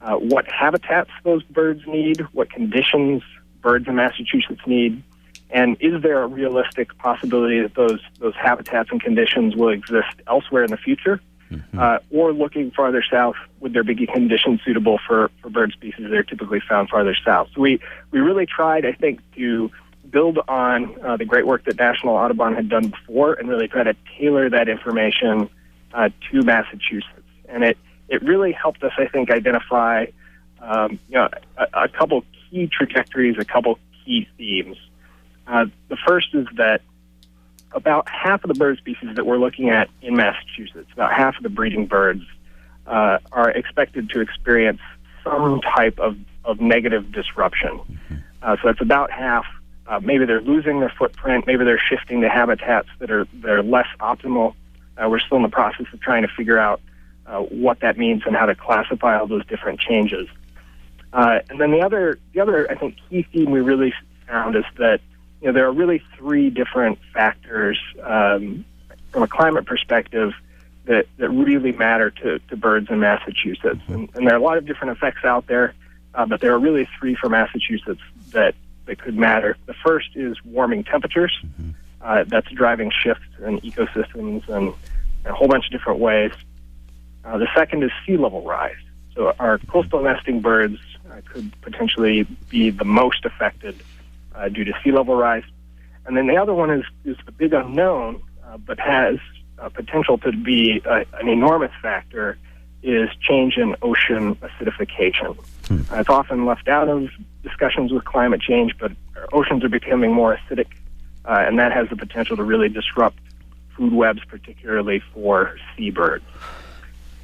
uh, 0.01 0.15
what 0.15 0.47
habitats 0.47 1.09
those 1.23 1.43
birds 1.43 1.81
need, 1.87 2.21
what 2.33 2.49
conditions 2.51 3.23
birds 3.61 3.87
in 3.87 3.95
Massachusetts 3.95 4.61
need, 4.65 5.03
and 5.49 5.77
is 5.79 6.01
there 6.01 6.21
a 6.21 6.27
realistic 6.27 6.97
possibility 6.97 7.61
that 7.61 7.75
those 7.75 7.99
those 8.19 8.35
habitats 8.35 8.89
and 8.91 9.01
conditions 9.01 9.55
will 9.55 9.69
exist 9.69 10.21
elsewhere 10.27 10.63
in 10.63 10.71
the 10.71 10.77
future? 10.77 11.19
Mm-hmm. 11.51 11.79
Uh, 11.79 11.99
or 12.11 12.33
looking 12.33 12.71
farther 12.71 13.01
south, 13.09 13.35
would 13.61 13.71
there 13.71 13.83
be 13.83 14.05
conditions 14.05 14.59
suitable 14.65 14.99
for, 15.07 15.31
for 15.41 15.49
bird 15.49 15.71
species 15.71 16.01
that 16.01 16.11
are 16.11 16.23
typically 16.23 16.59
found 16.67 16.89
farther 16.89 17.15
south? 17.25 17.47
So 17.55 17.61
we, 17.61 17.79
we 18.11 18.19
really 18.19 18.45
tried, 18.45 18.85
I 18.85 18.91
think, 18.91 19.21
to 19.35 19.71
build 20.09 20.39
on 20.49 20.99
uh, 21.01 21.15
the 21.15 21.23
great 21.23 21.47
work 21.47 21.63
that 21.63 21.77
National 21.77 22.15
Audubon 22.15 22.53
had 22.53 22.67
done 22.67 22.89
before 22.89 23.33
and 23.33 23.47
really 23.47 23.69
try 23.69 23.83
to 23.83 23.95
tailor 24.19 24.49
that 24.49 24.67
information 24.67 25.49
uh, 25.93 26.09
to 26.31 26.41
Massachusetts. 26.43 27.23
And 27.49 27.63
it, 27.63 27.77
it 28.09 28.21
really 28.23 28.51
helped 28.51 28.83
us, 28.83 28.93
I 28.97 29.07
think, 29.07 29.31
identify 29.31 30.05
um, 30.59 30.99
you 31.07 31.15
know, 31.15 31.29
a, 31.57 31.83
a 31.83 31.87
couple 31.87 32.23
key 32.49 32.67
trajectories, 32.67 33.35
a 33.39 33.45
couple 33.45 33.79
key 34.05 34.27
themes. 34.37 34.77
Uh, 35.45 35.65
the 35.89 35.97
first 36.07 36.33
is 36.33 36.47
that 36.57 36.81
about 37.71 38.07
half 38.09 38.43
of 38.43 38.47
the 38.47 38.53
bird 38.53 38.77
species 38.77 39.15
that 39.15 39.25
we're 39.25 39.37
looking 39.37 39.69
at 39.69 39.89
in 40.01 40.15
Massachusetts, 40.15 40.89
about 40.93 41.13
half 41.13 41.37
of 41.37 41.43
the 41.43 41.49
breeding 41.49 41.85
birds, 41.85 42.23
uh, 42.85 43.19
are 43.31 43.49
expected 43.49 44.09
to 44.09 44.21
experience 44.21 44.79
some 45.23 45.61
type 45.61 45.99
of, 45.99 46.17
of 46.45 46.59
negative 46.61 47.11
disruption. 47.11 47.79
Mm-hmm. 47.79 48.15
Uh, 48.41 48.55
so 48.55 48.61
that's 48.65 48.81
about 48.81 49.11
half. 49.11 49.45
Uh, 49.85 49.99
maybe 50.01 50.25
they're 50.25 50.41
losing 50.41 50.79
their 50.79 50.93
footprint. 50.97 51.45
Maybe 51.47 51.65
they're 51.65 51.79
shifting 51.79 52.21
to 52.21 52.29
habitats 52.29 52.89
that 52.99 53.11
are 53.11 53.25
that 53.41 53.51
are 53.51 53.63
less 53.63 53.87
optimal. 53.99 54.53
Uh, 54.97 55.09
we're 55.09 55.19
still 55.19 55.37
in 55.37 55.43
the 55.43 55.49
process 55.49 55.85
of 55.93 56.01
trying 56.01 56.23
to 56.23 56.27
figure 56.27 56.57
out 56.57 56.81
uh, 57.25 57.39
what 57.39 57.79
that 57.81 57.97
means 57.97 58.23
and 58.25 58.35
how 58.35 58.45
to 58.45 58.55
classify 58.55 59.17
all 59.17 59.27
those 59.27 59.45
different 59.45 59.79
changes. 59.79 60.27
Uh, 61.13 61.39
and 61.49 61.59
then 61.59 61.71
the 61.71 61.81
other 61.81 62.19
the 62.33 62.39
other 62.39 62.69
I 62.69 62.75
think 62.75 62.95
key 63.09 63.23
theme 63.31 63.51
we 63.51 63.61
really 63.61 63.93
found 64.27 64.55
is 64.55 64.65
that 64.77 65.01
you 65.41 65.47
know, 65.47 65.53
there 65.53 65.67
are 65.67 65.71
really 65.71 66.01
three 66.17 66.49
different 66.49 66.99
factors 67.13 67.79
um, 68.03 68.65
from 69.11 69.23
a 69.23 69.27
climate 69.27 69.65
perspective 69.65 70.33
that, 70.85 71.05
that 71.17 71.29
really 71.29 71.71
matter 71.71 72.09
to, 72.09 72.39
to 72.39 72.57
birds 72.57 72.89
in 72.89 72.99
Massachusetts. 72.99 73.81
And, 73.87 74.09
and 74.15 74.25
there 74.25 74.33
are 74.33 74.39
a 74.39 74.43
lot 74.43 74.57
of 74.57 74.65
different 74.65 74.97
effects 74.97 75.23
out 75.23 75.47
there, 75.47 75.73
uh, 76.15 76.25
but 76.25 76.41
there 76.41 76.53
are 76.53 76.59
really 76.59 76.87
three 76.99 77.15
for 77.15 77.29
Massachusetts 77.29 78.01
that, 78.31 78.55
that 78.85 78.99
could 78.99 79.17
matter. 79.17 79.57
The 79.65 79.73
first 79.73 80.09
is 80.15 80.43
warming 80.43 80.83
temperatures. 80.83 81.37
Mm-hmm. 81.45 81.71
Uh, 82.07 82.23
that's 82.25 82.49
driving 82.51 82.89
shifts 83.03 83.27
in 83.45 83.59
ecosystems 83.59 84.47
and 84.47 84.73
in 85.25 85.31
a 85.31 85.33
whole 85.33 85.49
bunch 85.49 85.65
of 85.65 85.71
different 85.73 85.99
ways. 85.99 86.31
Uh, 87.25 87.37
the 87.37 87.47
second 87.53 87.83
is 87.83 87.91
sea 88.05 88.15
level 88.15 88.41
rise. 88.43 88.81
So 89.13 89.33
our 89.39 89.57
coastal 89.67 90.01
nesting 90.01 90.39
birds 90.39 90.79
uh, 91.11 91.19
could 91.29 91.51
potentially 91.61 92.25
be 92.47 92.69
the 92.69 92.85
most 92.85 93.25
affected 93.25 93.75
uh, 94.33 94.47
due 94.47 94.63
to 94.63 94.73
sea 94.81 94.93
level 94.93 95.17
rise. 95.17 95.43
And 96.05 96.15
then 96.15 96.27
the 96.27 96.37
other 96.37 96.53
one 96.53 96.71
is, 96.71 96.85
is 97.03 97.17
the 97.25 97.33
big 97.33 97.51
unknown, 97.51 98.23
uh, 98.45 98.55
but 98.55 98.79
has 98.79 99.17
uh, 99.59 99.67
potential 99.67 100.17
to 100.19 100.31
be 100.31 100.81
a, 100.85 101.03
an 101.19 101.27
enormous 101.27 101.73
factor, 101.81 102.37
is 102.83 103.09
change 103.19 103.57
in 103.57 103.75
ocean 103.81 104.35
acidification. 104.35 105.35
Hmm. 105.67 105.81
It's 105.91 106.09
often 106.09 106.45
left 106.45 106.69
out 106.69 106.87
of 106.87 107.09
discussions 107.43 107.91
with 107.91 108.05
climate 108.05 108.39
change, 108.39 108.77
but 108.79 108.93
oceans 109.33 109.65
are 109.65 109.69
becoming 109.69 110.13
more 110.13 110.37
acidic, 110.37 110.67
uh, 111.27 111.43
and 111.45 111.59
that 111.59 111.71
has 111.71 111.89
the 111.89 111.95
potential 111.95 112.37
to 112.37 112.43
really 112.43 112.69
disrupt 112.69 113.19
food 113.75 113.93
webs, 113.93 114.21
particularly 114.27 115.01
for 115.13 115.57
seabirds. 115.75 116.23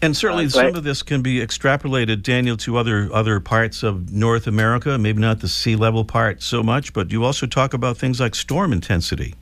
And 0.02 0.18
certainly, 0.18 0.46
uh, 0.46 0.50
some 0.50 0.66
I, 0.66 0.70
of 0.70 0.84
this 0.84 1.02
can 1.02 1.22
be 1.22 1.40
extrapolated, 1.40 2.24
Daniel, 2.24 2.58
to 2.58 2.78
other 2.78 3.10
other 3.14 3.40
parts 3.40 3.84
of 3.84 4.12
North 4.12 4.48
America. 4.48 4.98
Maybe 4.98 5.22
not 5.22 5.40
the 5.40 5.48
sea 5.48 5.78
level 5.78 6.04
part 6.04 6.44
so 6.44 6.62
much, 6.62 6.92
but 6.92 7.12
you 7.12 7.24
also 7.24 7.48
talk 7.48 7.74
about 7.74 7.98
things 7.98 8.20
like 8.20 8.36
storm 8.36 8.74
intensity. 8.74 9.34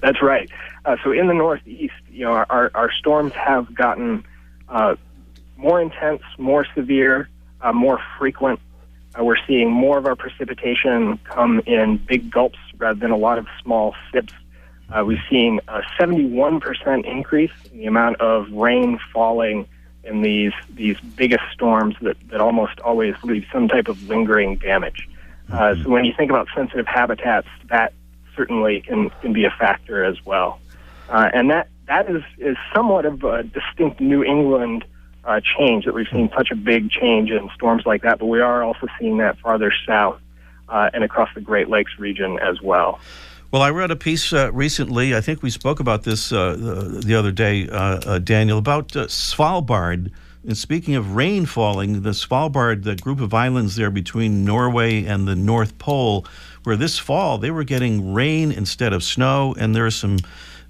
That's 0.00 0.20
right. 0.20 0.50
Uh, 0.84 0.96
so 1.02 1.12
in 1.12 1.28
the 1.28 1.34
Northeast, 1.34 1.94
you 2.10 2.26
know, 2.26 2.32
our 2.32 2.70
our 2.74 2.92
storms 2.92 3.32
have 3.32 3.74
gotten 3.74 4.22
uh, 4.68 4.96
more 5.56 5.80
intense, 5.80 6.22
more 6.36 6.66
severe, 6.74 7.30
uh, 7.62 7.72
more 7.72 7.98
frequent. 8.18 8.60
Uh, 9.18 9.24
we're 9.24 9.36
seeing 9.46 9.70
more 9.70 9.96
of 9.96 10.04
our 10.04 10.16
precipitation 10.16 11.18
come 11.24 11.60
in 11.60 11.96
big 11.96 12.30
gulps 12.30 12.58
rather 12.78 12.98
than 12.98 13.10
a 13.10 13.16
lot 13.16 13.38
of 13.38 13.46
small 13.62 13.94
sips 14.12 14.32
uh, 14.92 15.04
we've 15.04 15.22
seen 15.30 15.60
a 15.68 15.80
71% 15.98 17.04
increase 17.04 17.50
in 17.72 17.78
the 17.78 17.86
amount 17.86 18.20
of 18.20 18.50
rain 18.52 18.98
falling 19.12 19.66
in 20.04 20.20
these 20.20 20.52
these 20.74 20.98
biggest 21.16 21.44
storms 21.52 21.94
that, 22.02 22.16
that 22.28 22.40
almost 22.40 22.80
always 22.80 23.14
leave 23.22 23.46
some 23.52 23.68
type 23.68 23.88
of 23.88 24.02
lingering 24.08 24.56
damage. 24.56 25.08
Uh, 25.50 25.74
so 25.76 25.88
when 25.88 26.04
you 26.04 26.12
think 26.16 26.30
about 26.30 26.48
sensitive 26.54 26.86
habitats, 26.86 27.48
that 27.68 27.92
certainly 28.36 28.80
can, 28.80 29.10
can 29.20 29.32
be 29.32 29.44
a 29.44 29.50
factor 29.50 30.04
as 30.04 30.16
well. 30.24 30.60
Uh, 31.08 31.30
and 31.32 31.50
that, 31.50 31.68
that 31.86 32.10
is, 32.10 32.22
is 32.38 32.56
somewhat 32.74 33.04
of 33.04 33.22
a 33.22 33.42
distinct 33.42 34.00
New 34.00 34.24
England 34.24 34.84
uh, 35.24 35.40
change 35.40 35.84
that 35.84 35.94
we've 35.94 36.08
seen 36.10 36.30
such 36.36 36.50
a 36.50 36.56
big 36.56 36.90
change 36.90 37.30
in 37.30 37.48
storms 37.54 37.84
like 37.86 38.02
that, 38.02 38.18
but 38.18 38.26
we 38.26 38.40
are 38.40 38.64
also 38.64 38.86
seeing 38.98 39.18
that 39.18 39.38
farther 39.38 39.72
south 39.86 40.18
uh, 40.68 40.90
and 40.94 41.04
across 41.04 41.28
the 41.34 41.40
Great 41.40 41.68
Lakes 41.68 41.92
region 41.98 42.38
as 42.38 42.60
well. 42.62 43.00
Well, 43.52 43.60
I 43.60 43.70
read 43.70 43.90
a 43.90 43.96
piece 43.96 44.32
uh, 44.32 44.50
recently. 44.52 45.14
I 45.14 45.20
think 45.20 45.42
we 45.42 45.50
spoke 45.50 45.78
about 45.78 46.04
this 46.04 46.32
uh, 46.32 46.56
the 47.04 47.14
other 47.14 47.30
day, 47.30 47.68
uh, 47.68 48.00
uh 48.06 48.18
Daniel, 48.18 48.56
about 48.56 48.96
uh, 48.96 49.06
Svalbard. 49.06 50.10
And 50.44 50.56
speaking 50.56 50.94
of 50.94 51.14
rain 51.14 51.44
falling, 51.44 52.02
the 52.02 52.10
Svalbard, 52.10 52.82
the 52.82 52.96
group 52.96 53.20
of 53.20 53.34
islands 53.34 53.76
there 53.76 53.90
between 53.90 54.44
Norway 54.44 55.04
and 55.04 55.28
the 55.28 55.36
North 55.36 55.76
Pole, 55.78 56.26
where 56.64 56.76
this 56.76 56.98
fall 56.98 57.38
they 57.38 57.50
were 57.50 57.62
getting 57.62 58.14
rain 58.14 58.50
instead 58.50 58.92
of 58.92 59.04
snow, 59.04 59.54
and 59.58 59.74
there 59.74 59.84
are 59.84 59.90
some 59.90 60.18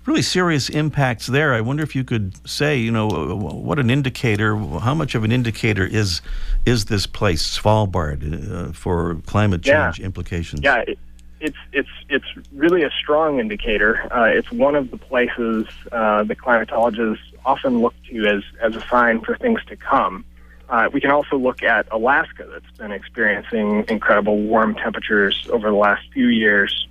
really 0.06 0.22
serious 0.22 0.68
impacts 0.68 1.26
there. 1.26 1.54
I 1.54 1.60
wonder 1.60 1.82
if 1.82 1.94
you 1.94 2.04
could 2.04 2.34
say, 2.48 2.76
you 2.76 2.90
know, 2.90 3.06
what 3.06 3.78
an 3.78 3.90
indicator, 3.90 4.56
how 4.56 4.94
much 4.94 5.14
of 5.14 5.24
an 5.24 5.32
indicator 5.32 5.86
is 5.86 6.20
is 6.66 6.86
this 6.86 7.06
place, 7.06 7.58
Svalbard, 7.58 8.20
uh, 8.50 8.72
for 8.72 9.16
climate 9.26 9.62
change 9.62 9.98
yeah. 9.98 10.04
implications? 10.04 10.60
Yeah. 10.62 10.84
It- 10.86 10.98
it's 11.42 11.56
it's 11.72 11.88
it's 12.08 12.24
really 12.52 12.84
a 12.84 12.90
strong 13.02 13.40
indicator. 13.40 14.06
Uh, 14.14 14.26
it's 14.26 14.52
one 14.52 14.76
of 14.76 14.92
the 14.92 14.96
places 14.96 15.66
uh, 15.90 16.22
the 16.22 16.36
climatologists 16.36 17.18
often 17.44 17.80
look 17.80 17.94
to 18.10 18.26
as 18.26 18.44
as 18.60 18.76
a 18.76 18.86
sign 18.86 19.20
for 19.20 19.36
things 19.36 19.60
to 19.66 19.74
come. 19.76 20.24
Uh, 20.68 20.88
we 20.92 21.00
can 21.00 21.10
also 21.10 21.36
look 21.36 21.62
at 21.62 21.86
Alaska, 21.90 22.46
that's 22.50 22.78
been 22.78 22.92
experiencing 22.92 23.84
incredible 23.88 24.38
warm 24.38 24.74
temperatures 24.74 25.46
over 25.52 25.68
the 25.68 25.76
last 25.76 26.02
few 26.14 26.28
years, 26.28 26.86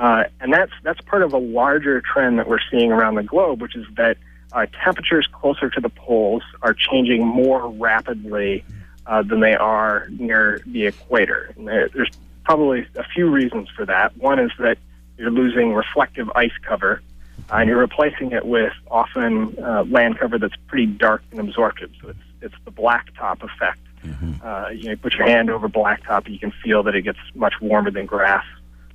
uh, 0.00 0.24
and 0.40 0.50
that's 0.50 0.72
that's 0.82 1.00
part 1.02 1.22
of 1.22 1.34
a 1.34 1.38
larger 1.38 2.00
trend 2.00 2.38
that 2.38 2.48
we're 2.48 2.58
seeing 2.70 2.90
around 2.90 3.16
the 3.16 3.22
globe, 3.22 3.60
which 3.60 3.76
is 3.76 3.84
that 3.98 4.16
uh, 4.52 4.64
temperatures 4.82 5.28
closer 5.30 5.68
to 5.68 5.78
the 5.78 5.90
poles 5.90 6.42
are 6.62 6.72
changing 6.72 7.24
more 7.24 7.68
rapidly 7.68 8.64
uh, 9.06 9.22
than 9.22 9.40
they 9.40 9.54
are 9.54 10.08
near 10.18 10.62
the 10.64 10.86
equator. 10.86 11.52
And 11.54 11.68
there's 11.68 12.10
probably 12.44 12.86
a 12.96 13.04
few 13.14 13.28
reasons 13.28 13.68
for 13.76 13.84
that. 13.84 14.16
One 14.16 14.38
is 14.38 14.50
that 14.58 14.78
you're 15.18 15.30
losing 15.30 15.74
reflective 15.74 16.30
ice 16.34 16.56
cover, 16.66 17.02
uh, 17.50 17.56
and 17.56 17.68
you're 17.68 17.78
replacing 17.78 18.32
it 18.32 18.46
with 18.46 18.72
often 18.90 19.54
uh, 19.62 19.84
land 19.84 20.18
cover 20.18 20.38
that's 20.38 20.56
pretty 20.66 20.86
dark 20.86 21.22
and 21.30 21.40
absorptive. 21.40 21.90
So 22.00 22.08
it's 22.08 22.18
it's 22.40 22.54
the 22.64 22.72
blacktop 22.72 23.42
effect. 23.42 23.80
Mm-hmm. 24.02 24.32
Uh, 24.42 24.70
you, 24.70 24.84
know, 24.84 24.90
you 24.92 24.96
put 24.96 25.12
your 25.12 25.26
hand 25.26 25.50
over 25.50 25.68
blacktop, 25.68 26.26
you 26.26 26.38
can 26.38 26.54
feel 26.64 26.82
that 26.84 26.94
it 26.94 27.02
gets 27.02 27.18
much 27.34 27.52
warmer 27.60 27.90
than 27.90 28.06
grass 28.06 28.46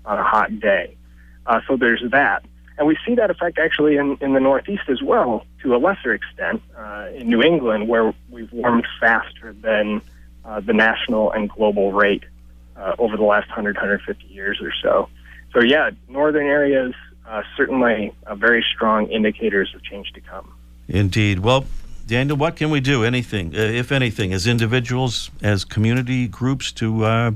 on 0.05 0.19
a 0.19 0.23
hot 0.23 0.59
day. 0.59 0.95
Uh, 1.45 1.61
so 1.67 1.77
there's 1.77 2.03
that. 2.11 2.43
And 2.77 2.87
we 2.87 2.97
see 3.05 3.15
that 3.15 3.29
effect 3.29 3.57
actually 3.57 3.95
in, 3.95 4.17
in 4.21 4.33
the 4.33 4.39
Northeast 4.39 4.83
as 4.89 5.01
well, 5.01 5.45
to 5.63 5.75
a 5.75 5.77
lesser 5.77 6.13
extent, 6.13 6.61
uh, 6.77 7.07
in 7.15 7.29
New 7.29 7.41
England, 7.41 7.87
where 7.87 8.13
we've 8.29 8.51
warmed 8.51 8.85
faster 8.99 9.53
than 9.53 10.01
uh, 10.43 10.59
the 10.59 10.73
national 10.73 11.31
and 11.31 11.49
global 11.49 11.93
rate 11.93 12.23
uh, 12.75 12.95
over 12.99 13.15
the 13.15 13.23
last 13.23 13.47
100, 13.47 13.75
150 13.75 14.25
years 14.27 14.59
or 14.61 14.73
so. 14.83 15.09
So, 15.53 15.61
yeah, 15.61 15.91
northern 16.09 16.47
areas 16.47 16.93
uh, 17.27 17.43
certainly 17.55 18.13
very 18.35 18.63
strong 18.75 19.07
indicators 19.07 19.73
of 19.73 19.83
change 19.83 20.11
to 20.13 20.21
come. 20.21 20.53
Indeed. 20.87 21.39
Well, 21.39 21.65
Daniel, 22.05 22.37
what 22.37 22.55
can 22.55 22.69
we 22.69 22.79
do? 22.79 23.03
Anything, 23.03 23.55
uh, 23.55 23.59
if 23.59 23.91
anything, 23.91 24.31
as 24.31 24.45
individuals, 24.45 25.31
as 25.41 25.65
community 25.65 26.27
groups 26.27 26.71
to 26.73 27.35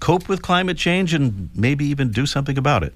cope 0.00 0.28
with 0.28 0.42
climate 0.42 0.76
change 0.76 1.14
and 1.14 1.50
maybe 1.54 1.84
even 1.86 2.10
do 2.10 2.26
something 2.26 2.58
about 2.58 2.82
it? 2.82 2.94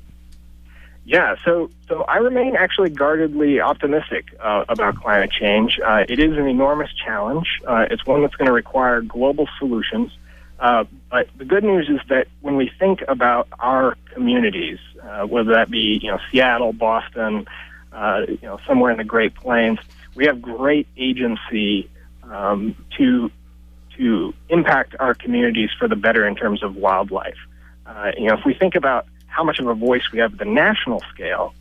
Yeah, 1.04 1.34
so 1.44 1.70
so 1.88 2.02
I 2.02 2.18
remain 2.18 2.54
actually 2.56 2.90
guardedly 2.90 3.60
optimistic 3.60 4.26
uh, 4.38 4.64
about 4.68 4.96
climate 4.96 5.32
change. 5.32 5.80
Uh, 5.84 6.04
it 6.08 6.20
is 6.20 6.36
an 6.36 6.46
enormous 6.46 6.90
challenge. 6.92 7.48
Uh, 7.66 7.86
it's 7.90 8.06
one 8.06 8.22
that's 8.22 8.36
going 8.36 8.46
to 8.46 8.52
require 8.52 9.00
global 9.00 9.48
solutions. 9.58 10.12
Uh, 10.60 10.84
but 11.10 11.26
the 11.38 11.44
good 11.44 11.64
news 11.64 11.88
is 11.88 12.00
that 12.10 12.28
when 12.42 12.54
we 12.54 12.70
think 12.78 13.02
about 13.08 13.48
our 13.58 13.96
communities, 14.12 14.78
uh, 15.02 15.26
whether 15.26 15.52
that 15.52 15.70
be 15.70 15.98
you 16.02 16.10
know 16.10 16.20
Seattle, 16.30 16.74
Boston, 16.74 17.46
uh, 17.92 18.26
you 18.28 18.38
know 18.42 18.60
somewhere 18.66 18.92
in 18.92 18.98
the 18.98 19.04
Great 19.04 19.34
Plains, 19.34 19.78
we 20.14 20.26
have 20.26 20.40
great 20.40 20.86
agency 20.98 21.88
um, 22.22 22.76
to 22.98 23.32
to 24.00 24.34
impact 24.48 24.96
our 24.98 25.14
communities 25.14 25.68
for 25.78 25.86
the 25.86 25.94
better 25.94 26.26
in 26.26 26.34
terms 26.34 26.62
of 26.62 26.74
wildlife. 26.74 27.36
Uh, 27.84 28.12
you 28.16 28.26
know, 28.26 28.34
if 28.34 28.44
we 28.46 28.54
think 28.54 28.74
about 28.74 29.06
how 29.26 29.44
much 29.44 29.58
of 29.58 29.66
a 29.66 29.74
voice 29.74 30.10
we 30.10 30.18
have 30.18 30.32
at 30.32 30.38
the 30.38 30.44
national 30.46 31.00
scale, 31.12 31.54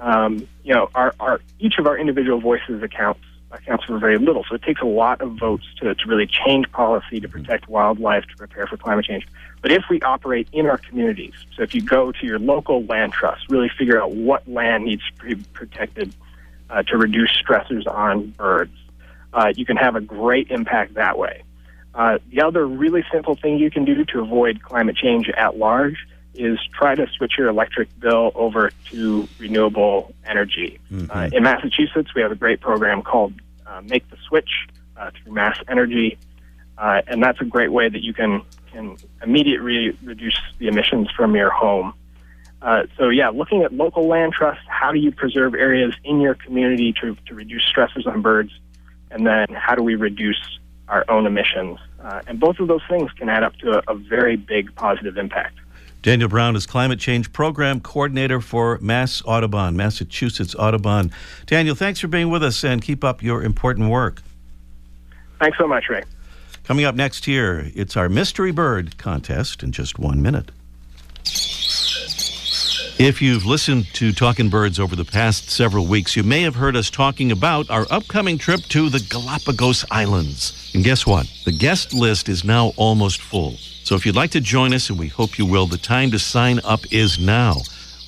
um, 0.00 0.46
you 0.64 0.74
know, 0.74 0.90
our, 0.94 1.14
our 1.20 1.40
each 1.60 1.78
of 1.78 1.86
our 1.86 1.96
individual 1.96 2.40
voices 2.40 2.82
accounts 2.82 3.20
accounts 3.52 3.84
for 3.84 3.96
very 3.98 4.18
little. 4.18 4.44
So 4.48 4.56
it 4.56 4.62
takes 4.62 4.80
a 4.80 4.86
lot 4.86 5.20
of 5.20 5.36
votes 5.38 5.64
to, 5.80 5.94
to 5.94 6.08
really 6.08 6.26
change 6.26 6.70
policy 6.72 7.20
to 7.20 7.28
protect 7.28 7.68
wildlife, 7.68 8.24
to 8.26 8.36
prepare 8.36 8.66
for 8.66 8.76
climate 8.76 9.04
change. 9.04 9.28
But 9.62 9.70
if 9.70 9.84
we 9.88 10.00
operate 10.00 10.48
in 10.50 10.66
our 10.66 10.78
communities, 10.78 11.34
so 11.56 11.62
if 11.62 11.72
you 11.72 11.80
go 11.80 12.10
to 12.10 12.26
your 12.26 12.40
local 12.40 12.84
land 12.86 13.12
trust, 13.12 13.48
really 13.48 13.70
figure 13.78 14.02
out 14.02 14.10
what 14.10 14.48
land 14.48 14.86
needs 14.86 15.02
to 15.20 15.36
be 15.36 15.42
protected 15.52 16.12
uh, 16.68 16.82
to 16.82 16.96
reduce 16.96 17.30
stressors 17.40 17.86
on 17.86 18.30
birds, 18.30 18.76
uh, 19.32 19.52
you 19.54 19.64
can 19.64 19.76
have 19.76 19.94
a 19.94 20.00
great 20.00 20.50
impact 20.50 20.94
that 20.94 21.16
way. 21.16 21.44
Uh, 21.94 22.18
the 22.30 22.42
other 22.42 22.66
really 22.66 23.04
simple 23.12 23.36
thing 23.36 23.58
you 23.58 23.70
can 23.70 23.84
do 23.84 24.04
to 24.04 24.20
avoid 24.20 24.62
climate 24.62 24.96
change 24.96 25.28
at 25.30 25.56
large 25.56 26.06
is 26.34 26.58
try 26.76 26.94
to 26.94 27.06
switch 27.16 27.34
your 27.38 27.48
electric 27.48 27.88
bill 28.00 28.32
over 28.34 28.72
to 28.90 29.28
renewable 29.38 30.12
energy. 30.26 30.80
Mm-hmm. 30.90 31.10
Uh, 31.10 31.28
in 31.32 31.44
Massachusetts, 31.44 32.12
we 32.14 32.22
have 32.22 32.32
a 32.32 32.36
great 32.36 32.60
program 32.60 33.02
called 33.02 33.34
uh, 33.66 33.80
Make 33.82 34.08
the 34.10 34.16
Switch 34.28 34.50
uh, 34.96 35.10
through 35.10 35.32
Mass 35.32 35.56
Energy, 35.68 36.18
uh, 36.76 37.02
and 37.06 37.22
that's 37.22 37.40
a 37.40 37.44
great 37.44 37.72
way 37.72 37.88
that 37.88 38.02
you 38.02 38.12
can 38.12 38.42
can 38.72 38.96
immediately 39.22 39.96
reduce 40.02 40.40
the 40.58 40.66
emissions 40.66 41.08
from 41.16 41.36
your 41.36 41.50
home. 41.50 41.94
Uh, 42.60 42.82
so 42.98 43.08
yeah, 43.08 43.28
looking 43.28 43.62
at 43.62 43.72
local 43.72 44.08
land 44.08 44.32
trusts, 44.32 44.64
how 44.66 44.90
do 44.90 44.98
you 44.98 45.12
preserve 45.12 45.54
areas 45.54 45.94
in 46.02 46.20
your 46.20 46.34
community 46.34 46.92
to, 47.00 47.16
to 47.26 47.34
reduce 47.34 47.62
stresses 47.62 48.04
on 48.06 48.20
birds, 48.20 48.50
and 49.12 49.24
then 49.24 49.46
how 49.54 49.76
do 49.76 49.82
we 49.82 49.94
reduce 49.94 50.58
our 50.88 51.04
own 51.08 51.26
emissions? 51.26 51.78
Uh, 52.02 52.20
and 52.26 52.38
both 52.38 52.58
of 52.58 52.68
those 52.68 52.82
things 52.88 53.10
can 53.12 53.28
add 53.28 53.42
up 53.42 53.56
to 53.56 53.78
a, 53.78 53.92
a 53.92 53.94
very 53.94 54.36
big 54.36 54.74
positive 54.74 55.16
impact. 55.16 55.58
Daniel 56.02 56.28
Brown 56.28 56.54
is 56.54 56.66
Climate 56.66 56.98
Change 56.98 57.32
Program 57.32 57.80
Coordinator 57.80 58.42
for 58.42 58.78
Mass 58.82 59.22
Audubon, 59.24 59.74
Massachusetts 59.74 60.54
Audubon. 60.54 61.10
Daniel, 61.46 61.74
thanks 61.74 61.98
for 61.98 62.08
being 62.08 62.28
with 62.28 62.44
us 62.44 62.62
and 62.62 62.82
keep 62.82 63.02
up 63.02 63.22
your 63.22 63.42
important 63.42 63.88
work. 63.88 64.20
Thanks 65.40 65.56
so 65.56 65.66
much, 65.66 65.88
Ray. 65.88 66.02
Coming 66.62 66.84
up 66.84 66.94
next 66.94 67.24
here, 67.24 67.70
it's 67.74 67.96
our 67.96 68.10
Mystery 68.10 68.50
Bird 68.50 68.98
contest 68.98 69.62
in 69.62 69.72
just 69.72 69.98
one 69.98 70.20
minute. 70.20 70.50
If 73.04 73.20
you've 73.20 73.44
listened 73.44 73.92
to 73.96 74.14
Talking 74.14 74.48
Birds 74.48 74.80
over 74.80 74.96
the 74.96 75.04
past 75.04 75.50
several 75.50 75.84
weeks, 75.86 76.16
you 76.16 76.22
may 76.22 76.40
have 76.40 76.54
heard 76.54 76.74
us 76.74 76.88
talking 76.88 77.30
about 77.30 77.68
our 77.68 77.86
upcoming 77.90 78.38
trip 78.38 78.62
to 78.70 78.88
the 78.88 79.00
Galapagos 79.10 79.84
Islands. 79.90 80.70
And 80.74 80.82
guess 80.82 81.06
what? 81.06 81.30
The 81.44 81.52
guest 81.52 81.92
list 81.92 82.30
is 82.30 82.44
now 82.44 82.72
almost 82.78 83.20
full. 83.20 83.58
So 83.82 83.94
if 83.94 84.06
you'd 84.06 84.16
like 84.16 84.30
to 84.30 84.40
join 84.40 84.72
us, 84.72 84.88
and 84.88 84.98
we 84.98 85.08
hope 85.08 85.36
you 85.36 85.44
will, 85.44 85.66
the 85.66 85.76
time 85.76 86.12
to 86.12 86.18
sign 86.18 86.60
up 86.64 86.80
is 86.90 87.18
now. 87.18 87.56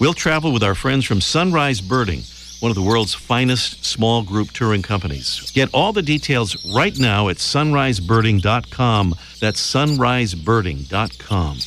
We'll 0.01 0.15
travel 0.15 0.51
with 0.51 0.65
our 0.65 0.75
friends 0.75 1.05
from 1.05 1.21
Sunrise 1.21 1.83
Birding, 1.83 2.23
one 2.61 2.71
of 2.71 2.75
the 2.75 2.81
world's 2.81 3.13
finest 3.13 3.85
small 3.85 4.23
group 4.23 4.53
touring 4.53 4.81
companies. 4.81 5.51
Get 5.53 5.69
all 5.75 5.93
the 5.93 6.01
details 6.01 6.57
right 6.75 6.99
now 6.99 7.29
at 7.29 7.37
sunrisebirding.com. 7.37 9.15
That's 9.41 9.75
sunrisebirding.com. 9.75 11.59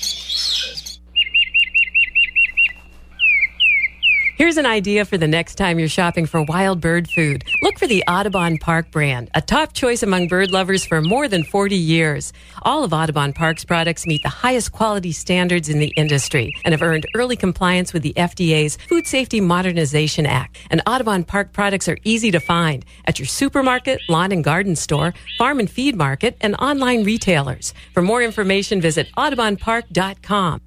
Here's 4.40 4.56
an 4.56 4.66
idea 4.66 5.04
for 5.04 5.18
the 5.18 5.28
next 5.28 5.56
time 5.56 5.80
you're 5.80 5.90
shopping 5.90 6.26
for 6.26 6.42
wild 6.42 6.80
bird 6.80 7.10
food. 7.10 7.44
Look 7.62 7.78
for 7.78 7.88
the 7.88 8.06
Audubon 8.08 8.58
Park 8.58 8.90
brand, 8.90 9.30
a 9.36 9.42
top 9.42 9.74
choice 9.74 10.02
among 10.02 10.30
bird 10.30 10.50
lovers 10.50 10.86
for 10.86 11.02
more 11.02 11.28
than 11.28 11.44
40 11.44 11.76
years. 11.76 12.32
All 12.62 12.86
of 12.86 12.94
Audubon 12.94 13.34
Park's 13.34 13.66
products 13.66 14.08
meet 14.08 14.24
the 14.24 14.30
highest 14.30 14.72
quality 14.72 15.12
standards 15.12 15.68
in 15.68 15.80
the 15.80 15.92
industry 15.98 16.56
and 16.64 16.72
have 16.72 16.82
earned 16.82 17.06
early 17.16 17.36
compliance 17.36 17.92
with 17.92 18.02
the 18.02 18.14
FDA's 18.16 18.78
Food 18.88 19.06
Safety 19.06 19.42
Modernization 19.42 20.26
Act. 20.26 20.56
And 20.72 20.82
Audubon 20.88 21.26
Park 21.26 21.52
products 21.52 21.90
are 21.90 21.98
easy 22.06 22.32
to 22.32 22.40
find 22.40 22.86
at 23.04 23.20
your 23.20 23.28
supermarket, 23.28 24.00
lawn 24.08 24.32
and 24.32 24.42
garden 24.42 24.78
store, 24.78 25.14
farm 25.38 25.60
and 25.60 25.70
feed 25.70 25.98
market, 25.98 26.38
and 26.40 26.56
online 26.60 27.04
retailers. 27.04 27.74
For 27.94 28.02
more 28.02 28.24
information, 28.24 28.80
visit 28.80 29.08
audubonpark.com. 29.18 30.62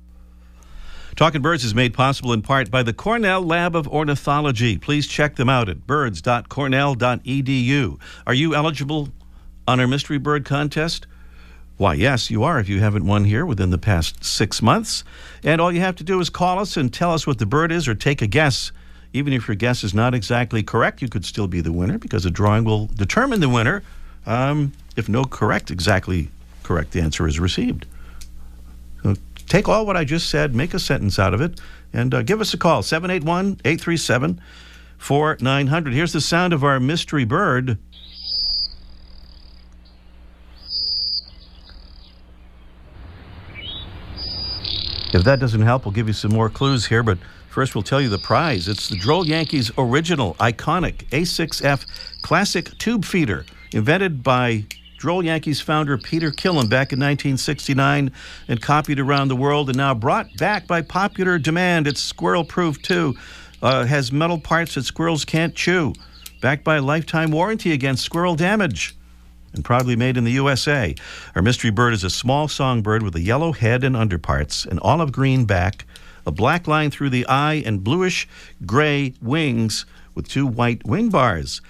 Talking 1.15 1.43
Birds 1.43 1.63
is 1.63 1.75
made 1.75 1.93
possible 1.93 2.33
in 2.33 2.41
part 2.41 2.71
by 2.71 2.83
the 2.83 2.95
Cornell 2.95 3.43
Lab 3.43 3.77
of 3.77 3.87
Ornithology. 3.87 4.79
Please 4.79 5.07
check 5.07 5.37
them 5.37 5.51
out 5.51 5.69
at 5.69 5.87
birds.cornell.edu. 5.87 8.01
Are 8.27 8.35
you 8.35 8.55
eligible 8.55 9.11
on 9.69 9.79
our 9.79 9.87
mystery 9.87 10.17
bird 10.17 10.47
contest? 10.47 11.07
Why, 11.77 11.93
yes, 11.95 12.31
you 12.31 12.43
are 12.45 12.59
if 12.59 12.69
you 12.69 12.81
haven't 12.81 13.07
won 13.07 13.27
here 13.27 13.45
within 13.45 13.69
the 13.69 13.77
past 13.77 14.25
six 14.25 14.63
months. 14.63 15.05
And 15.45 15.61
all 15.61 15.71
you 15.71 15.81
have 15.81 15.97
to 15.97 16.05
do 16.05 16.19
is 16.19 16.31
call 16.31 16.59
us 16.59 16.79
and 16.79 16.91
tell 16.91 17.13
us 17.13 17.27
what 17.27 17.39
the 17.39 17.47
bird 17.47 17.73
is 17.73 17.87
or 17.87 17.95
take 17.95 18.23
a 18.23 18.27
guess. 18.27 18.73
Even 19.13 19.35
if 19.35 19.49
your 19.49 19.55
guess 19.55 19.85
is 19.85 19.93
not 19.93 20.15
exactly 20.15 20.63
correct, 20.63 21.03
you 21.03 21.09
could 21.09 21.27
still 21.27 21.47
be 21.47 21.61
the 21.61 21.73
winner 21.73 21.99
because 21.99 22.25
the 22.25 22.31
drawing 22.31 22.65
will 22.65 22.87
determine 22.87 23.41
the 23.41 23.51
winner 23.51 23.83
um, 24.25 24.73
if 24.97 25.11
no 25.11 25.25
correct, 25.25 25.71
exactly 25.71 26.31
correct 26.63 26.97
answer 26.97 27.27
is 27.27 27.39
received. 27.39 27.85
Take 29.53 29.69
all 29.69 29.85
what 29.85 29.99
I 29.99 30.05
just 30.05 30.31
said, 30.31 30.55
make 30.55 30.73
a 30.73 30.79
sentence 30.79 31.19
out 31.19 31.35
of 31.35 31.43
it, 31.43 31.61
and 31.93 32.15
uh, 32.15 32.23
give 32.23 32.41
us 32.41 32.55
a 32.55 32.57
call 32.57 32.83
781 32.83 33.61
837 33.67 34.41
4900. 34.97 35.93
Here's 35.93 36.15
the 36.15 36.23
sound 36.23 36.55
of 36.55 36.65
our 36.65 36.81
mystery 36.81 37.27
bird. 37.27 37.77
If 45.13 45.23
that 45.25 45.39
doesn't 45.39 45.61
help, 45.61 45.85
we'll 45.85 45.93
give 45.93 46.07
you 46.07 46.15
some 46.15 46.33
more 46.33 46.49
clues 46.49 46.87
here, 46.87 47.03
but 47.03 47.19
first 47.51 47.75
we'll 47.75 47.83
tell 47.83 48.01
you 48.01 48.09
the 48.09 48.17
prize. 48.17 48.69
It's 48.69 48.89
the 48.89 48.97
Droll 48.97 49.27
Yankees 49.27 49.71
original, 49.77 50.33
iconic 50.37 51.07
A6F 51.11 51.85
classic 52.23 52.71
tube 52.79 53.05
feeder, 53.05 53.45
invented 53.75 54.23
by 54.23 54.65
Droll 55.03 55.25
Yankees 55.25 55.61
founder 55.61 55.99
Peter 55.99 56.31
Kilham 56.31 56.69
back 56.69 56.93
in 56.93 57.01
1969 57.01 58.13
and 58.47 58.63
copied 58.63 59.01
around 59.01 59.27
the 59.27 59.35
world 59.35 59.69
and 59.69 59.77
now 59.77 59.95
brought 59.95 60.37
back 60.37 60.69
by 60.69 60.81
popular 60.81 61.41
demand. 61.41 61.89
It's 61.89 62.01
squirrel 62.01 62.45
proof 62.45 62.81
too, 62.81 63.17
uh, 63.63 63.85
has 63.85 64.13
metal 64.13 64.39
parts 64.39 64.77
that 64.77 64.85
squirrels 64.85 65.25
can't 65.25 65.57
chew, 65.57 65.93
backed 66.41 66.63
by 66.63 66.77
a 66.77 66.83
lifetime 66.83 67.33
warranty 67.33 67.73
against 67.73 68.05
squirrel 68.05 68.37
damage 68.37 68.95
and 69.53 69.65
proudly 69.65 69.97
made 69.97 70.17
in 70.17 70.23
the 70.23 70.31
USA. 70.31 70.95
Our 71.35 71.43
mystery 71.43 71.71
bird 71.71 71.95
is 71.95 72.05
a 72.05 72.09
small 72.09 72.47
songbird 72.47 73.03
with 73.03 73.17
a 73.17 73.21
yellow 73.21 73.51
head 73.51 73.83
and 73.83 73.97
underparts, 73.97 74.67
an 74.67 74.79
olive 74.79 75.11
green 75.11 75.47
back, 75.47 75.85
a 76.25 76.31
black 76.31 76.69
line 76.69 76.93
through 76.93 77.11
the 77.11 77.27
eye, 77.27 77.61
and 77.67 77.83
bluish 77.83 78.29
gray 78.65 79.15
wings 79.21 79.85
with 80.15 80.29
two 80.29 80.47
white 80.47 80.87
wing 80.87 81.09
bars. 81.09 81.61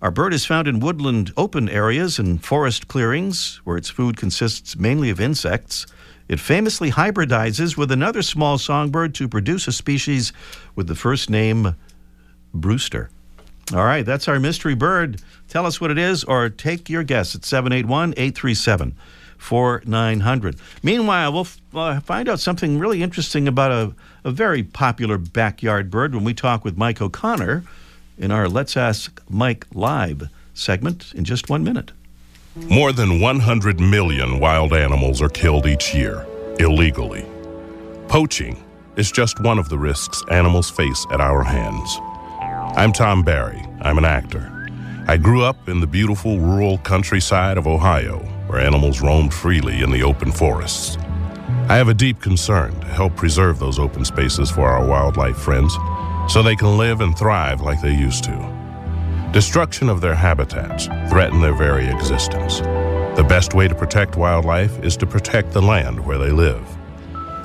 Our 0.00 0.12
bird 0.12 0.32
is 0.32 0.44
found 0.44 0.68
in 0.68 0.78
woodland 0.78 1.32
open 1.36 1.68
areas 1.68 2.20
and 2.20 2.44
forest 2.44 2.86
clearings 2.86 3.60
where 3.64 3.76
its 3.76 3.90
food 3.90 4.16
consists 4.16 4.76
mainly 4.76 5.10
of 5.10 5.20
insects. 5.20 5.86
It 6.28 6.38
famously 6.38 6.92
hybridizes 6.92 7.76
with 7.76 7.90
another 7.90 8.22
small 8.22 8.58
songbird 8.58 9.12
to 9.16 9.26
produce 9.26 9.66
a 9.66 9.72
species 9.72 10.32
with 10.76 10.86
the 10.86 10.94
first 10.94 11.28
name 11.28 11.74
Brewster. 12.54 13.10
All 13.74 13.84
right, 13.84 14.06
that's 14.06 14.28
our 14.28 14.38
mystery 14.38 14.76
bird. 14.76 15.20
Tell 15.48 15.66
us 15.66 15.80
what 15.80 15.90
it 15.90 15.98
is 15.98 16.22
or 16.22 16.48
take 16.48 16.88
your 16.88 17.02
guess 17.02 17.34
at 17.34 17.44
781 17.44 18.14
837 18.16 18.94
4900. 19.36 20.56
Meanwhile, 20.80 21.32
we'll 21.32 21.48
uh, 21.74 21.98
find 22.00 22.28
out 22.28 22.38
something 22.38 22.78
really 22.78 23.02
interesting 23.02 23.48
about 23.48 23.72
a, 23.72 23.94
a 24.22 24.30
very 24.30 24.62
popular 24.62 25.18
backyard 25.18 25.90
bird 25.90 26.14
when 26.14 26.22
we 26.22 26.34
talk 26.34 26.64
with 26.64 26.76
Mike 26.76 27.02
O'Connor 27.02 27.64
in 28.18 28.30
our 28.30 28.48
Let's 28.48 28.76
Ask 28.76 29.22
Mike 29.28 29.66
Live 29.72 30.28
segment 30.54 31.12
in 31.14 31.24
just 31.24 31.48
one 31.48 31.62
minute. 31.62 31.92
More 32.68 32.92
than 32.92 33.20
100 33.20 33.78
million 33.78 34.40
wild 34.40 34.72
animals 34.72 35.22
are 35.22 35.28
killed 35.28 35.66
each 35.66 35.94
year, 35.94 36.26
illegally. 36.58 37.24
Poaching 38.08 38.62
is 38.96 39.12
just 39.12 39.40
one 39.40 39.58
of 39.58 39.68
the 39.68 39.78
risks 39.78 40.22
animals 40.30 40.68
face 40.68 41.06
at 41.12 41.20
our 41.20 41.44
hands. 41.44 41.98
I'm 42.76 42.92
Tom 42.92 43.22
Barry. 43.22 43.64
I'm 43.80 43.98
an 43.98 44.04
actor. 44.04 44.52
I 45.06 45.16
grew 45.16 45.44
up 45.44 45.68
in 45.68 45.80
the 45.80 45.86
beautiful 45.86 46.38
rural 46.38 46.78
countryside 46.78 47.56
of 47.56 47.66
Ohio, 47.66 48.18
where 48.48 48.60
animals 48.60 49.00
roamed 49.00 49.32
freely 49.32 49.82
in 49.82 49.90
the 49.92 50.02
open 50.02 50.32
forests. 50.32 50.98
I 51.68 51.76
have 51.76 51.88
a 51.88 51.94
deep 51.94 52.20
concern 52.20 52.78
to 52.80 52.86
help 52.86 53.14
preserve 53.14 53.58
those 53.58 53.78
open 53.78 54.04
spaces 54.04 54.50
for 54.50 54.66
our 54.68 54.84
wildlife 54.86 55.36
friends 55.36 55.76
so 56.28 56.42
they 56.42 56.56
can 56.56 56.76
live 56.76 57.00
and 57.00 57.16
thrive 57.18 57.60
like 57.60 57.80
they 57.80 57.94
used 57.94 58.24
to. 58.24 58.58
Destruction 59.32 59.88
of 59.88 60.00
their 60.00 60.14
habitats 60.14 60.86
threaten 61.10 61.40
their 61.40 61.54
very 61.54 61.86
existence. 61.88 62.60
The 63.16 63.26
best 63.28 63.54
way 63.54 63.68
to 63.68 63.74
protect 63.74 64.16
wildlife 64.16 64.78
is 64.82 64.96
to 64.98 65.06
protect 65.06 65.52
the 65.52 65.62
land 65.62 66.04
where 66.04 66.18
they 66.18 66.30
live. 66.30 66.64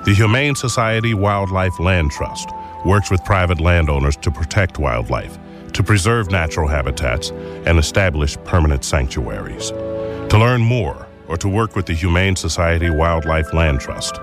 The 0.05 0.13
Humane 0.13 0.55
Society 0.55 1.13
Wildlife 1.13 1.79
Land 1.79 2.11
Trust 2.11 2.49
works 2.85 3.09
with 3.09 3.23
private 3.23 3.61
landowners 3.61 4.17
to 4.17 4.31
protect 4.31 4.77
wildlife, 4.77 5.37
to 5.73 5.83
preserve 5.83 6.29
natural 6.29 6.67
habitats, 6.67 7.31
and 7.65 7.79
establish 7.79 8.37
permanent 8.43 8.83
sanctuaries. 8.83 9.69
To 9.71 10.37
learn 10.37 10.61
more 10.61 11.07
or 11.27 11.37
to 11.37 11.47
work 11.47 11.75
with 11.75 11.85
the 11.85 11.93
Humane 11.93 12.35
Society 12.35 12.89
Wildlife 12.89 13.53
Land 13.53 13.79
Trust, 13.79 14.15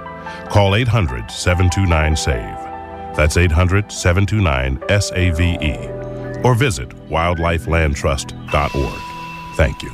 call 0.50 0.74
800 0.74 1.30
729 1.30 2.16
SAVE. 2.16 2.69
That's 3.20 3.36
800 3.36 3.92
729 3.92 4.80
SAVE. 4.88 6.40
Or 6.42 6.54
visit 6.54 6.88
wildlifelandtrust.org. 7.10 9.56
Thank 9.56 9.82
you. 9.82 9.92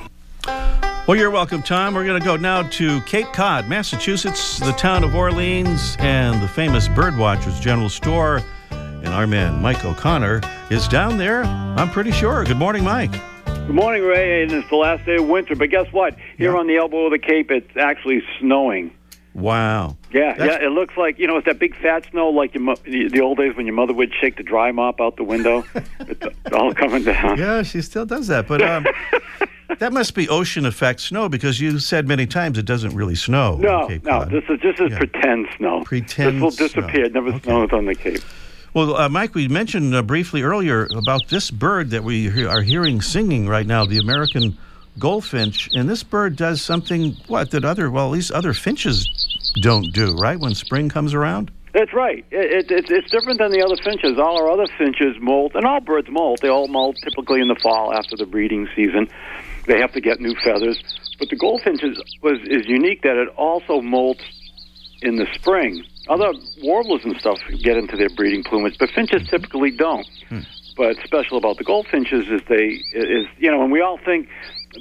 Well, 1.09 1.17
you're 1.17 1.33
welcome, 1.33 1.61
Tom. 1.61 1.97
We're 1.97 2.07
going 2.07 2.21
to 2.21 2.25
go 2.25 2.37
now 2.37 2.62
to 2.62 3.01
Cape 3.01 3.27
Cod, 3.33 3.69
Massachusetts, 3.69 4.61
the 4.61 4.71
town 4.75 5.03
of 5.03 5.17
Orleans, 5.17 5.97
and 5.99 6.41
the 6.41 6.47
famous 6.47 6.87
Birdwatchers 6.87 7.61
General 7.61 7.89
Store. 7.89 8.43
And 8.71 9.09
our 9.09 9.27
man, 9.27 9.61
Mike 9.61 9.85
O'Connor, 9.85 10.43
is 10.71 10.87
down 10.87 11.19
there, 11.19 11.43
I'm 11.43 11.91
pretty 11.91 12.12
sure. 12.12 12.45
Good 12.45 12.59
morning, 12.59 12.85
Mike. 12.85 13.11
Good 13.45 13.71
morning, 13.75 14.05
Ray. 14.05 14.45
And 14.45 14.53
it's 14.53 14.71
the 14.71 14.77
last 14.77 15.05
day 15.05 15.17
of 15.17 15.27
winter, 15.27 15.57
but 15.57 15.71
guess 15.71 15.93
what? 15.93 16.15
Here 16.39 16.53
Yeah. 16.53 16.59
on 16.61 16.69
the 16.69 16.77
elbow 16.77 17.07
of 17.07 17.11
the 17.11 17.19
Cape, 17.19 17.51
it's 17.51 17.77
actually 17.77 18.23
snowing. 18.39 18.93
Wow. 19.37 19.96
Yeah, 20.12 20.35
That's- 20.35 20.59
yeah. 20.61 20.66
It 20.66 20.70
looks 20.72 20.96
like 20.96 21.18
you 21.18 21.27
know 21.27 21.37
it's 21.37 21.44
that 21.46 21.59
big 21.59 21.77
fat 21.77 22.07
snow, 22.11 22.31
like 22.31 22.55
your, 22.55 22.62
mo- 22.62 22.77
the 22.85 23.09
the 23.09 23.20
old 23.20 23.37
days 23.38 23.55
when 23.55 23.66
your 23.66 23.75
mother 23.75 23.92
would 23.92 24.12
shake 24.18 24.37
the 24.37 24.42
dry 24.42 24.72
mop 24.72 25.01
out 25.01 25.16
the 25.16 25.25
window. 25.25 25.64
it's 26.01 26.53
all 26.53 26.72
coming 26.72 27.05
down. 27.05 27.38
Yeah, 27.38 27.62
she 27.62 27.83
still 27.83 28.07
does 28.07 28.29
that. 28.29 28.49
But 28.49 28.62
um, 28.62 28.87
that 29.79 29.92
must 29.92 30.14
be 30.14 30.27
ocean 30.31 30.64
effect 30.64 31.01
snow 31.01 31.29
because 31.29 31.61
you 31.61 31.79
said 31.79 32.09
many 32.09 32.27
times 32.27 32.57
it 32.57 32.64
doesn't 32.64 32.94
really 32.94 33.14
snow. 33.14 33.57
No, 33.57 33.88
no. 34.05 34.25
This 34.25 34.44
is 34.49 34.59
this 34.62 34.81
is 34.81 34.90
Yeah. 34.92 34.99
pretend 34.99 35.49
snow. 35.59 35.83
Pretend 35.85 36.37
This 36.37 36.42
will 36.42 36.51
disappear. 36.51 37.05
It 37.05 37.12
never 37.12 37.29
Okay. 37.29 37.40
snows 37.40 37.68
on 37.72 37.85
the 37.85 37.94
Cape. 37.94 38.20
Well, 38.72 38.96
uh, 38.96 39.09
Mike, 39.09 39.35
we 39.35 39.49
mentioned 39.49 39.94
uh, 39.94 40.03
briefly 40.03 40.42
earlier 40.42 40.87
about 40.96 41.29
this 41.29 41.51
bird 41.51 41.90
that 41.90 42.05
we 42.05 42.31
he- 42.31 42.44
are 42.46 42.62
hearing 42.62 43.01
singing 43.03 43.49
right 43.49 43.66
now, 43.66 43.85
the 43.87 43.99
American 43.99 44.57
goldfinch. 44.99 45.69
And 45.75 45.89
this 45.89 46.03
bird 46.03 46.37
does 46.37 46.63
something, 46.63 47.17
what, 47.27 47.51
that 47.51 47.65
other, 47.65 47.91
well, 47.91 48.07
at 48.07 48.13
least 48.13 48.31
other 48.31 48.53
finches 48.53 49.07
don't 49.61 49.93
do, 49.93 50.15
right? 50.15 50.39
When 50.39 50.55
spring 50.55 50.89
comes 50.89 51.15
around? 51.15 51.51
That's 51.77 51.93
right. 51.93 52.25
It, 52.31 52.71
it, 52.71 52.91
it's 52.91 53.11
different 53.11 53.39
than 53.39 53.53
the 53.53 53.63
other 53.63 53.77
finches. 53.85 54.19
All 54.19 54.39
our 54.41 54.51
other 54.51 54.67
finches 54.79 55.15
molt, 55.21 55.55
and 55.55 55.67
all 55.67 55.81
birds 55.81 56.09
molt. 56.11 56.41
They 56.41 56.49
all 56.49 56.69
molt 56.69 56.97
typically 57.05 57.43
in 57.43 57.49
the 57.49 57.61
fall 57.63 57.93
after 57.93 58.17
the 58.17 58.25
breeding 58.25 58.67
season. 58.75 59.09
They 59.67 59.79
have 59.79 59.93
to 59.93 60.01
get 60.01 60.19
new 60.19 60.35
feathers. 60.43 60.83
But 61.19 61.29
the 61.29 61.37
goldfinch 61.37 61.83
is, 61.83 62.01
was 62.23 62.39
is 62.45 62.67
unique 62.67 63.03
that 63.03 63.17
it 63.17 63.29
also 63.37 63.83
molts 63.83 64.25
in 65.03 65.17
the 65.17 65.27
spring. 65.35 65.85
Other 66.09 66.33
warblers 66.63 67.05
and 67.05 67.17
stuff 67.19 67.39
get 67.63 67.77
into 67.77 67.97
their 67.97 68.11
breeding 68.11 68.43
plumage, 68.45 68.79
but 68.79 68.91
finches 68.91 69.23
mm-hmm. 69.23 69.37
typically 69.37 69.71
don't. 69.73 70.07
Hmm. 70.29 70.41
But 70.77 70.97
special 71.05 71.37
about 71.37 71.59
the 71.59 71.65
goldfinches 71.65 72.29
is 72.29 72.41
they 72.49 72.81
is 72.93 73.27
you 73.39 73.51
know, 73.51 73.63
and 73.63 73.73
we 73.73 73.81
all 73.81 73.99
think 74.05 74.29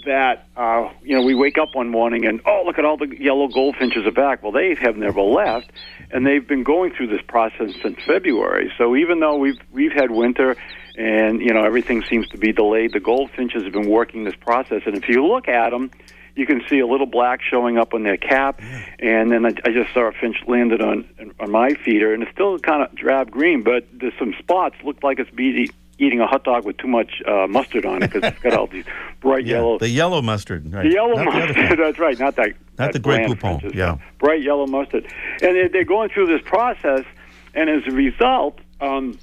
that 0.05 0.47
uh, 0.55 0.89
you 1.03 1.15
know 1.15 1.25
we 1.25 1.35
wake 1.35 1.57
up 1.57 1.69
one 1.73 1.89
morning 1.89 2.25
and 2.25 2.41
oh 2.45 2.63
look 2.65 2.77
at 2.77 2.85
all 2.85 2.97
the 2.97 3.15
yellow 3.19 3.47
goldfinches 3.47 4.05
are 4.05 4.11
back. 4.11 4.43
Well, 4.43 4.51
they 4.51 4.75
have 4.75 4.97
never 4.97 5.21
left, 5.21 5.71
and 6.11 6.25
they've 6.25 6.45
been 6.45 6.63
going 6.63 6.93
through 6.93 7.07
this 7.07 7.21
process 7.27 7.71
since 7.81 7.97
February. 8.05 8.71
So 8.77 8.95
even 8.95 9.19
though 9.19 9.37
we've 9.37 9.57
we've 9.71 9.93
had 9.93 10.11
winter 10.11 10.55
and 10.97 11.41
you 11.41 11.53
know 11.53 11.63
everything 11.63 12.03
seems 12.03 12.27
to 12.29 12.37
be 12.37 12.51
delayed, 12.51 12.93
the 12.93 12.99
goldfinches 12.99 13.63
have 13.63 13.73
been 13.73 13.89
working 13.89 14.23
this 14.23 14.35
process. 14.35 14.81
And 14.85 14.95
if 14.95 15.07
you 15.07 15.25
look 15.25 15.47
at 15.47 15.69
them, 15.69 15.91
you 16.35 16.45
can 16.45 16.61
see 16.69 16.79
a 16.79 16.87
little 16.87 17.05
black 17.07 17.41
showing 17.41 17.77
up 17.77 17.93
on 17.93 18.03
their 18.03 18.17
cap, 18.17 18.61
and 18.99 19.31
then 19.31 19.45
I, 19.45 19.49
I 19.63 19.71
just 19.71 19.93
saw 19.93 20.09
a 20.09 20.11
finch 20.11 20.37
landed 20.47 20.81
on 20.81 21.07
on 21.39 21.51
my 21.51 21.73
feeder, 21.73 22.13
and 22.13 22.23
it's 22.23 22.31
still 22.33 22.59
kind 22.59 22.83
of 22.83 22.93
drab 22.95 23.31
green, 23.31 23.63
but 23.63 23.87
there's 23.93 24.13
some 24.19 24.33
spots 24.39 24.75
look 24.83 25.01
like 25.03 25.19
it's 25.19 25.31
be, 25.31 25.71
eating 25.97 26.19
a 26.19 26.27
hot 26.27 26.43
dog 26.43 26.65
with 26.65 26.77
too 26.77 26.87
much 26.87 27.21
uh, 27.27 27.47
mustard 27.47 27.85
on 27.85 28.03
it 28.03 28.11
because 28.11 28.29
it's 28.31 28.41
got 28.41 28.53
all 28.53 28.67
these 28.67 28.85
bright 29.21 29.45
yellow. 29.45 29.77
The 29.79 29.89
yellow 29.89 30.21
mustard. 30.21 30.71
Right. 30.73 30.83
The 30.83 30.91
yellow 30.93 31.13
Not 31.15 31.25
mustard. 31.33 31.55
kind. 31.55 31.79
That's 31.79 31.99
right. 31.99 32.19
Not 32.19 32.35
that. 32.35 32.49
Not 32.49 32.55
that 32.77 32.93
the 32.93 32.99
Grey 32.99 33.19
Poupon, 33.25 33.39
French's, 33.61 33.73
yeah. 33.73 33.97
Bright 34.19 34.41
yellow 34.41 34.67
mustard, 34.67 35.05
and 35.41 35.55
they, 35.55 35.67
they're 35.69 35.85
going 35.85 36.09
through 36.09 36.27
this 36.27 36.41
process, 36.45 37.05
and 37.53 37.69
as 37.69 37.83
a 37.87 37.91
result, 37.91 38.59
um, 38.81 39.17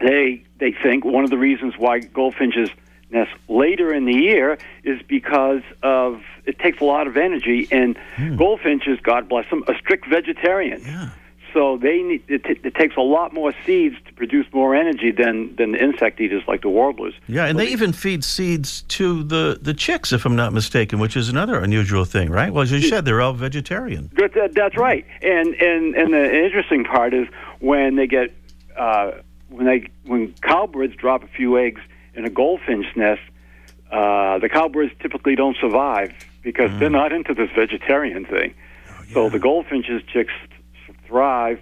they 0.00 0.42
they 0.58 0.72
think 0.72 1.04
one 1.04 1.22
of 1.24 1.30
the 1.30 1.38
reasons 1.38 1.74
why 1.78 2.00
goldfinches 2.00 2.68
nest 3.10 3.30
later 3.48 3.94
in 3.94 4.04
the 4.04 4.12
year 4.14 4.58
is 4.82 5.00
because 5.06 5.62
of 5.84 6.20
it 6.44 6.58
takes 6.58 6.80
a 6.80 6.84
lot 6.84 7.06
of 7.06 7.16
energy, 7.16 7.68
and 7.70 7.96
Hmm. 8.16 8.36
goldfinches, 8.36 8.98
God 9.02 9.28
bless 9.28 9.48
them, 9.50 9.62
are 9.68 9.78
strict 9.78 10.08
vegetarians. 10.08 10.84
Yeah. 10.84 11.10
So 11.56 11.78
they 11.78 12.02
need, 12.02 12.22
it, 12.28 12.44
t- 12.44 12.60
it 12.62 12.74
takes 12.74 12.96
a 12.96 13.00
lot 13.00 13.32
more 13.32 13.54
seeds 13.64 13.96
to 14.04 14.12
produce 14.12 14.44
more 14.52 14.74
energy 14.74 15.10
than 15.10 15.56
than 15.56 15.72
the 15.72 15.82
insect 15.82 16.20
eaters 16.20 16.42
like 16.46 16.60
the 16.60 16.68
warblers. 16.68 17.14
Yeah, 17.28 17.46
and 17.46 17.58
So 17.58 17.64
they 17.64 17.72
even 17.72 17.94
feed 17.94 18.24
seeds 18.24 18.82
to 18.88 19.22
the, 19.24 19.58
the 19.62 19.72
chicks, 19.72 20.12
if 20.12 20.26
I'm 20.26 20.36
not 20.36 20.52
mistaken, 20.52 20.98
which 20.98 21.16
is 21.16 21.30
another 21.30 21.58
unusual 21.58 22.04
thing, 22.04 22.30
right? 22.30 22.52
Well, 22.52 22.62
as 22.62 22.70
you 22.70 22.82
said, 22.82 23.06
they're 23.06 23.22
all 23.22 23.32
vegetarian. 23.32 24.10
That, 24.16 24.34
that, 24.34 24.54
that's 24.54 24.76
right. 24.76 25.06
And 25.22 25.54
and 25.54 25.94
and 25.94 26.12
the 26.12 26.44
interesting 26.44 26.84
part 26.84 27.14
is 27.14 27.26
when 27.60 27.96
they 27.96 28.06
get 28.06 28.34
uh, 28.76 29.12
when 29.48 29.64
they 29.64 29.88
when 30.04 30.34
cowbirds 30.42 30.94
drop 30.96 31.22
a 31.22 31.28
few 31.28 31.56
eggs 31.58 31.80
in 32.12 32.26
a 32.26 32.30
goldfinch 32.30 32.84
nest, 32.96 33.22
uh, 33.90 34.38
the 34.40 34.50
cowbirds 34.50 34.92
typically 35.00 35.36
don't 35.36 35.56
survive 35.56 36.12
because 36.42 36.70
they're 36.78 36.90
not 36.90 37.12
into 37.12 37.32
this 37.32 37.48
vegetarian 37.56 38.26
thing. 38.26 38.54
So 39.14 39.30
the 39.30 39.38
goldfinches 39.38 40.02
chicks 40.12 40.32
thrive, 41.06 41.60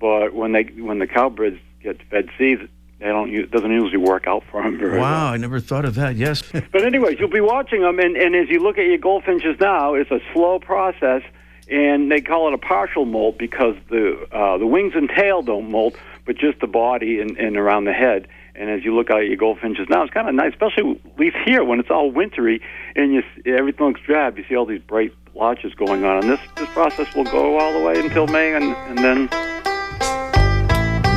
but 0.00 0.34
when 0.34 0.52
they 0.52 0.64
when 0.64 0.98
the 0.98 1.06
cowbirds 1.06 1.58
get 1.82 2.00
fed 2.10 2.28
seeds, 2.38 2.62
they 2.98 3.06
don't. 3.06 3.32
It 3.32 3.50
doesn't 3.50 3.70
usually 3.70 3.98
work 3.98 4.26
out 4.26 4.42
for 4.50 4.62
them 4.62 4.78
very 4.78 4.92
well. 4.92 5.02
Wow, 5.02 5.32
I 5.32 5.36
never 5.36 5.60
thought 5.60 5.84
of 5.84 5.94
that. 5.96 6.16
Yes. 6.16 6.42
But 6.72 6.84
anyways, 6.84 7.18
you'll 7.18 7.28
be 7.28 7.40
watching 7.40 7.82
them, 7.82 7.98
and, 7.98 8.16
and 8.16 8.34
as 8.34 8.48
you 8.48 8.60
look 8.60 8.78
at 8.78 8.86
your 8.86 8.98
goldfinches 8.98 9.58
now, 9.60 9.94
it's 9.94 10.10
a 10.10 10.20
slow 10.32 10.58
process, 10.58 11.22
and 11.68 12.10
they 12.10 12.20
call 12.20 12.48
it 12.48 12.54
a 12.54 12.58
partial 12.58 13.04
molt 13.04 13.38
because 13.38 13.76
the 13.90 14.26
uh, 14.32 14.58
the 14.58 14.66
wings 14.66 14.92
and 14.94 15.10
tail 15.10 15.42
don't 15.42 15.70
molt, 15.70 15.96
but 16.24 16.36
just 16.36 16.60
the 16.60 16.66
body 16.66 17.20
and, 17.20 17.36
and 17.36 17.56
around 17.56 17.84
the 17.84 17.92
head. 17.92 18.28
And 18.58 18.70
as 18.70 18.84
you 18.84 18.94
look 18.94 19.10
out 19.10 19.20
at 19.20 19.26
your 19.26 19.36
goldfinches 19.36 19.86
now, 19.90 20.02
it's 20.02 20.14
kind 20.14 20.28
of 20.28 20.34
nice, 20.34 20.52
especially 20.52 20.98
at 21.04 21.18
least 21.18 21.36
here 21.44 21.62
when 21.62 21.78
it's 21.78 21.90
all 21.90 22.10
wintry 22.10 22.62
and 22.94 23.12
you 23.12 23.22
everything 23.44 23.86
looks 23.88 24.00
drab. 24.00 24.38
You 24.38 24.44
see 24.48 24.56
all 24.56 24.64
these 24.64 24.80
bright 24.80 25.12
blotches 25.34 25.74
going 25.74 26.04
on, 26.04 26.22
and 26.22 26.30
this 26.30 26.40
this 26.56 26.68
process 26.70 27.14
will 27.14 27.24
go 27.24 27.58
all 27.58 27.72
the 27.78 27.84
way 27.84 28.00
until 28.00 28.26
May, 28.26 28.54
and 28.54 28.64
and 28.64 28.98
then 28.98 29.28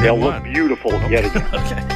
they'll 0.01 0.19
look 0.19 0.43
beautiful 0.43 0.91
yet 1.09 1.25
again. 1.25 1.95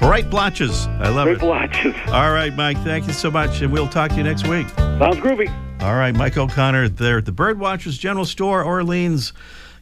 Bright 0.00 0.30
blotches. 0.30 0.86
I 0.86 1.08
love 1.10 1.26
Big 1.26 1.36
it. 1.36 1.40
blotches. 1.40 1.94
All 2.06 2.32
right, 2.32 2.54
Mike, 2.54 2.78
thank 2.78 3.06
you 3.06 3.12
so 3.12 3.30
much, 3.30 3.60
and 3.60 3.70
we'll 3.72 3.88
talk 3.88 4.10
to 4.12 4.16
you 4.16 4.22
next 4.22 4.46
week. 4.46 4.66
Sounds 4.70 5.16
groovy. 5.16 5.52
All 5.82 5.94
right, 5.96 6.14
Mike 6.14 6.38
O'Connor 6.38 6.88
there 6.88 7.18
at 7.18 7.24
the 7.26 7.32
Birdwatchers 7.32 7.98
General 7.98 8.24
Store, 8.24 8.62
Orleans, 8.62 9.32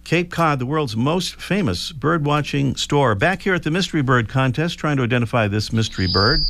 Cape 0.06 0.30
Cod, 0.30 0.60
the 0.60 0.66
world's 0.66 0.96
most 0.96 1.34
famous 1.42 1.90
bird 1.90 2.24
watching 2.24 2.76
store. 2.76 3.16
Back 3.16 3.42
here 3.42 3.54
at 3.54 3.64
the 3.64 3.72
Mystery 3.72 4.02
Bird 4.02 4.28
Contest, 4.28 4.78
trying 4.78 4.96
to 4.98 5.02
identify 5.02 5.48
this 5.48 5.72
mystery 5.72 6.06
bird. 6.06 6.44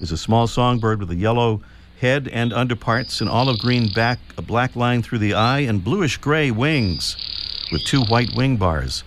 is 0.00 0.10
a 0.10 0.16
small 0.16 0.48
songbird 0.48 0.98
with 0.98 1.12
a 1.12 1.14
yellow 1.14 1.60
head 2.00 2.26
and 2.32 2.52
underparts, 2.52 3.20
an 3.20 3.28
olive 3.28 3.60
green 3.60 3.92
back, 3.92 4.18
a 4.36 4.42
black 4.42 4.74
line 4.74 5.00
through 5.00 5.18
the 5.18 5.34
eye, 5.34 5.60
and 5.60 5.84
bluish 5.84 6.16
gray 6.16 6.50
wings 6.50 7.16
with 7.70 7.84
two 7.84 8.02
white 8.06 8.34
wing 8.34 8.56
bars. 8.56 9.04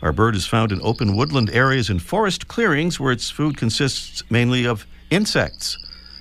Our 0.00 0.12
bird 0.12 0.36
is 0.36 0.46
found 0.46 0.72
in 0.72 0.80
open 0.80 1.14
woodland 1.14 1.50
areas 1.50 1.90
and 1.90 2.00
forest 2.00 2.48
clearings 2.48 2.98
where 2.98 3.12
its 3.12 3.28
food 3.28 3.58
consists 3.58 4.22
mainly 4.30 4.66
of 4.66 4.86
insects. 5.10 5.76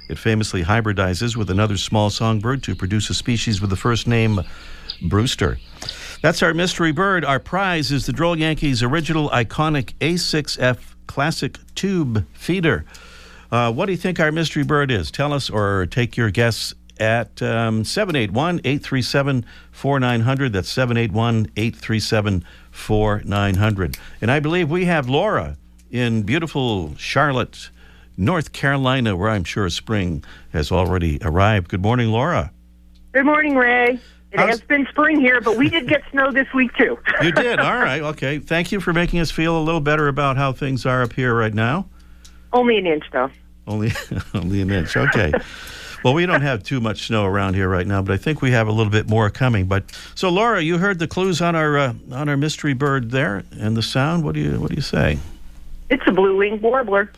It 0.09 0.19
famously 0.19 0.63
hybridizes 0.63 1.37
with 1.37 1.49
another 1.49 1.77
small 1.77 2.09
songbird 2.09 2.61
to 2.63 2.75
produce 2.75 3.09
a 3.09 3.13
species 3.13 3.61
with 3.61 3.69
the 3.69 3.77
first 3.77 4.05
name 4.05 4.41
Brewster. 5.01 5.57
That's 6.21 6.41
our 6.41 6.53
mystery 6.53 6.91
bird. 6.91 7.25
Our 7.25 7.39
prize 7.39 7.91
is 7.91 8.05
the 8.05 8.13
Droll 8.13 8.37
Yankees 8.37 8.81
original 8.81 9.29
iconic 9.29 9.93
A6F 9.99 10.77
classic 11.07 11.57
tube 11.75 12.25
feeder. 12.33 12.85
Uh, 13.51 13.71
what 13.71 13.85
do 13.85 13.91
you 13.91 13.97
think 13.97 14.19
our 14.19 14.31
mystery 14.31 14.63
bird 14.63 14.89
is? 14.89 15.11
Tell 15.11 15.33
us 15.33 15.49
or 15.49 15.85
take 15.85 16.17
your 16.17 16.31
guess 16.31 16.73
at 16.99 17.41
um, 17.41 17.83
781 17.83 18.61
837 18.63 19.45
4900. 19.71 20.53
That's 20.53 20.69
781 20.69 21.51
837 21.57 22.45
4900. 22.71 23.97
And 24.21 24.31
I 24.31 24.39
believe 24.39 24.69
we 24.69 24.85
have 24.85 25.09
Laura 25.09 25.57
in 25.91 26.23
beautiful 26.23 26.95
Charlotte, 26.95 27.69
North 28.17 28.53
Carolina, 28.53 29.15
where 29.15 29.29
I'm 29.29 29.43
sure 29.43 29.69
spring 29.69 30.23
has 30.51 30.71
already 30.71 31.19
arrived. 31.21 31.69
Good 31.69 31.81
morning, 31.81 32.09
Laura. 32.09 32.51
Good 33.11 33.25
morning, 33.25 33.55
Ray. 33.55 33.99
It 34.33 34.39
How's- 34.39 34.49
has 34.49 34.61
been 34.61 34.87
spring 34.89 35.19
here, 35.19 35.39
but 35.41 35.57
we 35.57 35.69
did 35.69 35.87
get 35.87 36.01
snow 36.11 36.31
this 36.31 36.51
week 36.53 36.73
too. 36.75 36.97
You 37.21 37.31
did. 37.35 37.59
All 37.59 37.77
right. 37.77 38.01
Okay. 38.01 38.39
Thank 38.39 38.71
you 38.71 38.79
for 38.81 38.91
making 38.91 39.19
us 39.19 39.29
feel 39.31 39.57
a 39.57 39.61
little 39.61 39.81
better 39.81 40.07
about 40.07 40.37
how 40.37 40.51
things 40.51 40.85
are 40.85 41.03
up 41.03 41.13
here 41.13 41.33
right 41.35 41.53
now. 41.53 41.85
Only 42.51 42.77
an 42.77 42.87
inch, 42.87 43.03
though. 43.11 43.29
Only, 43.67 43.91
only 44.33 44.61
an 44.61 44.71
inch. 44.71 44.97
Okay. 44.97 45.31
Well, 46.03 46.13
we 46.13 46.25
don't 46.25 46.41
have 46.41 46.63
too 46.63 46.81
much 46.81 47.07
snow 47.07 47.25
around 47.25 47.53
here 47.53 47.69
right 47.69 47.87
now, 47.87 48.01
but 48.01 48.11
I 48.13 48.17
think 48.17 48.41
we 48.41 48.51
have 48.51 48.67
a 48.67 48.71
little 48.71 48.91
bit 48.91 49.07
more 49.07 49.29
coming. 49.29 49.67
But 49.67 49.85
so, 50.15 50.27
Laura, 50.29 50.61
you 50.61 50.77
heard 50.77 50.99
the 50.99 51.07
clues 51.07 51.41
on 51.41 51.55
our 51.55 51.77
uh, 51.77 51.93
on 52.11 52.27
our 52.27 52.35
mystery 52.35 52.73
bird 52.73 53.11
there, 53.11 53.43
and 53.57 53.77
the 53.77 53.81
sound. 53.81 54.23
What 54.25 54.33
do 54.35 54.41
you 54.41 54.59
what 54.59 54.69
do 54.69 54.75
you 54.75 54.81
say? 54.81 55.17
It's 55.89 56.03
a 56.07 56.11
blue-winged 56.11 56.61
warbler. 56.61 57.11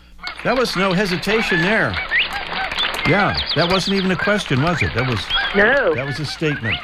That 0.43 0.57
was 0.57 0.75
no 0.75 0.93
hesitation 0.93 1.61
there. 1.61 1.91
Yeah, 3.07 3.35
that 3.55 3.71
wasn't 3.71 3.97
even 3.97 4.11
a 4.11 4.15
question, 4.15 4.61
was 4.61 4.81
it? 4.83 4.93
That 4.93 5.07
was 5.07 5.19
No. 5.55 5.95
that 5.95 6.05
was 6.05 6.19
a 6.19 6.25
statement. 6.25 6.75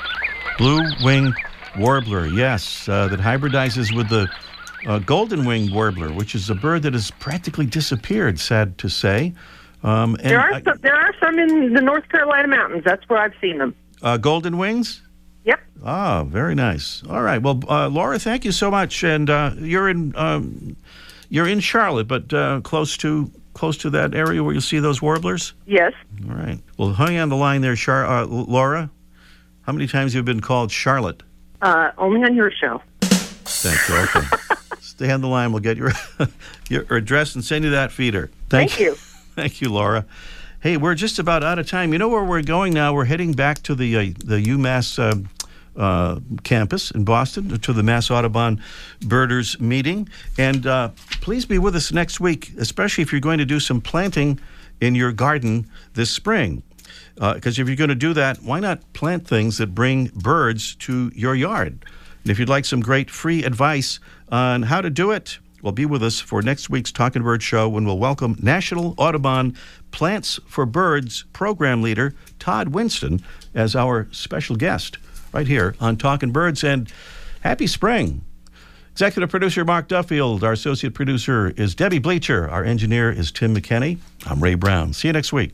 Blue 0.61 0.83
winged 1.03 1.33
warbler, 1.79 2.27
yes, 2.27 2.87
uh, 2.87 3.07
that 3.07 3.19
hybridizes 3.19 3.95
with 3.95 4.09
the 4.09 4.27
uh, 4.85 4.99
golden 4.99 5.43
winged 5.43 5.73
warbler, 5.73 6.13
which 6.13 6.35
is 6.35 6.51
a 6.51 6.55
bird 6.55 6.83
that 6.83 6.93
has 6.93 7.09
practically 7.09 7.65
disappeared. 7.65 8.39
Sad 8.39 8.77
to 8.77 8.87
say. 8.87 9.33
Um, 9.81 10.13
and 10.21 10.29
There 10.29 10.39
are 10.39 10.53
I- 10.53 10.61
some, 10.61 10.77
there 10.81 10.95
are 10.95 11.13
some 11.19 11.39
in 11.39 11.73
the 11.73 11.81
North 11.81 12.07
Carolina 12.09 12.47
mountains. 12.47 12.83
That's 12.85 13.01
where 13.09 13.17
I've 13.17 13.33
seen 13.41 13.57
them. 13.57 13.73
uh, 14.03 14.17
golden 14.17 14.59
wings. 14.59 15.01
Yep. 15.45 15.59
Ah, 15.83 16.23
very 16.25 16.53
nice. 16.53 17.01
All 17.09 17.23
right. 17.23 17.41
Well, 17.41 17.59
uh, 17.67 17.89
Laura, 17.89 18.19
thank 18.19 18.45
you 18.45 18.51
so 18.51 18.69
much. 18.69 19.03
And 19.03 19.31
uh, 19.31 19.53
you're 19.57 19.89
in 19.89 20.13
um, 20.15 20.75
you're 21.29 21.47
in 21.47 21.59
Charlotte, 21.59 22.07
but 22.07 22.31
uh, 22.31 22.61
close 22.61 22.97
to 22.97 23.31
close 23.55 23.77
to 23.77 23.89
that 23.89 24.13
area 24.13 24.43
where 24.43 24.53
you 24.53 24.61
see 24.61 24.77
those 24.77 25.01
warblers. 25.01 25.55
Yes. 25.65 25.93
All 26.29 26.35
right. 26.35 26.59
Well, 26.77 26.93
hang 26.93 27.17
on 27.17 27.29
the 27.29 27.35
line 27.35 27.61
there, 27.61 27.75
Char- 27.75 28.05
uh, 28.05 28.25
Laura. 28.27 28.91
How 29.71 29.75
many 29.75 29.87
times 29.87 30.11
have 30.11 30.19
you 30.19 30.23
been 30.23 30.41
called 30.41 30.69
Charlotte? 30.69 31.23
Uh, 31.61 31.91
only 31.97 32.21
on 32.23 32.35
your 32.35 32.51
show. 32.51 32.81
Thank 32.99 33.87
you. 33.87 34.19
Okay. 34.19 34.27
Stay 34.81 35.09
on 35.09 35.21
the 35.21 35.29
line. 35.29 35.53
We'll 35.53 35.61
get 35.61 35.77
your 35.77 35.93
your 36.69 36.81
address 36.93 37.35
and 37.35 37.45
send 37.45 37.63
you 37.63 37.71
that 37.71 37.93
feeder. 37.93 38.29
Thank 38.49 38.81
you. 38.81 38.95
Thank 39.35 39.61
you, 39.61 39.69
Laura. 39.69 40.05
Hey, 40.59 40.75
we're 40.75 40.93
just 40.93 41.19
about 41.19 41.41
out 41.41 41.57
of 41.57 41.69
time. 41.69 41.93
You 41.93 41.99
know 41.99 42.09
where 42.09 42.25
we're 42.25 42.41
going 42.41 42.73
now? 42.73 42.93
We're 42.93 43.05
heading 43.05 43.31
back 43.31 43.63
to 43.63 43.73
the 43.73 43.95
uh, 43.95 44.01
the 44.25 44.43
UMass 44.43 44.99
uh, 44.99 45.79
uh, 45.81 46.19
campus 46.43 46.91
in 46.91 47.05
Boston 47.05 47.57
to 47.57 47.71
the 47.71 47.81
Mass 47.81 48.11
Audubon 48.11 48.61
Birders 48.99 49.57
meeting, 49.61 50.09
and 50.37 50.67
uh, 50.67 50.89
please 51.21 51.45
be 51.45 51.59
with 51.59 51.77
us 51.77 51.93
next 51.93 52.19
week, 52.19 52.51
especially 52.57 53.03
if 53.03 53.13
you're 53.13 53.21
going 53.21 53.37
to 53.37 53.45
do 53.45 53.61
some 53.61 53.79
planting 53.79 54.37
in 54.81 54.95
your 54.95 55.13
garden 55.13 55.69
this 55.93 56.09
spring. 56.09 56.61
Uh, 57.19 57.35
because 57.35 57.59
if 57.59 57.67
you're 57.67 57.77
going 57.77 57.89
to 57.89 57.95
do 57.95 58.13
that, 58.13 58.41
why 58.41 58.59
not 58.59 58.93
plant 58.93 59.27
things 59.27 59.57
that 59.57 59.75
bring 59.75 60.11
birds 60.15 60.75
to 60.75 61.11
your 61.15 61.35
yard? 61.35 61.85
And 62.23 62.31
if 62.31 62.39
you'd 62.39 62.49
like 62.49 62.65
some 62.65 62.81
great 62.81 63.09
free 63.09 63.43
advice 63.43 63.99
on 64.31 64.63
how 64.63 64.81
to 64.81 64.89
do 64.89 65.11
it, 65.11 65.39
well, 65.61 65.71
be 65.71 65.85
with 65.85 66.01
us 66.01 66.19
for 66.19 66.41
next 66.41 66.69
week's 66.69 66.91
Talking 66.91 67.21
Bird 67.21 67.43
Show 67.43 67.69
when 67.69 67.85
we'll 67.85 67.99
welcome 67.99 68.35
National 68.41 68.95
Audubon 68.97 69.55
Plants 69.91 70.39
for 70.47 70.65
Birds 70.65 71.25
program 71.33 71.81
leader 71.81 72.15
Todd 72.39 72.69
Winston 72.69 73.21
as 73.53 73.75
our 73.75 74.07
special 74.11 74.55
guest 74.55 74.97
right 75.31 75.47
here 75.47 75.75
on 75.79 75.97
Talking 75.97 76.31
Birds. 76.31 76.63
And 76.63 76.91
happy 77.41 77.67
spring. 77.67 78.23
Executive 78.91 79.29
producer 79.29 79.63
Mark 79.63 79.87
Duffield. 79.87 80.43
Our 80.43 80.51
associate 80.53 80.93
producer 80.93 81.53
is 81.55 81.75
Debbie 81.75 81.99
Bleacher. 81.99 82.49
Our 82.49 82.63
engineer 82.63 83.11
is 83.11 83.31
Tim 83.31 83.55
McKenney. 83.55 83.99
I'm 84.25 84.41
Ray 84.41 84.55
Brown. 84.55 84.93
See 84.93 85.07
you 85.07 85.13
next 85.13 85.31
week. 85.31 85.53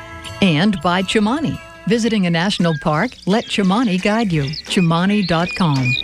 And 0.41 0.81
by 0.81 1.03
Chimani. 1.03 1.59
Visiting 1.87 2.25
a 2.25 2.29
national 2.29 2.75
park? 2.81 3.11
Let 3.25 3.45
Chimani 3.45 4.01
guide 4.01 4.31
you. 4.31 4.43
Chimani.com. 4.43 5.95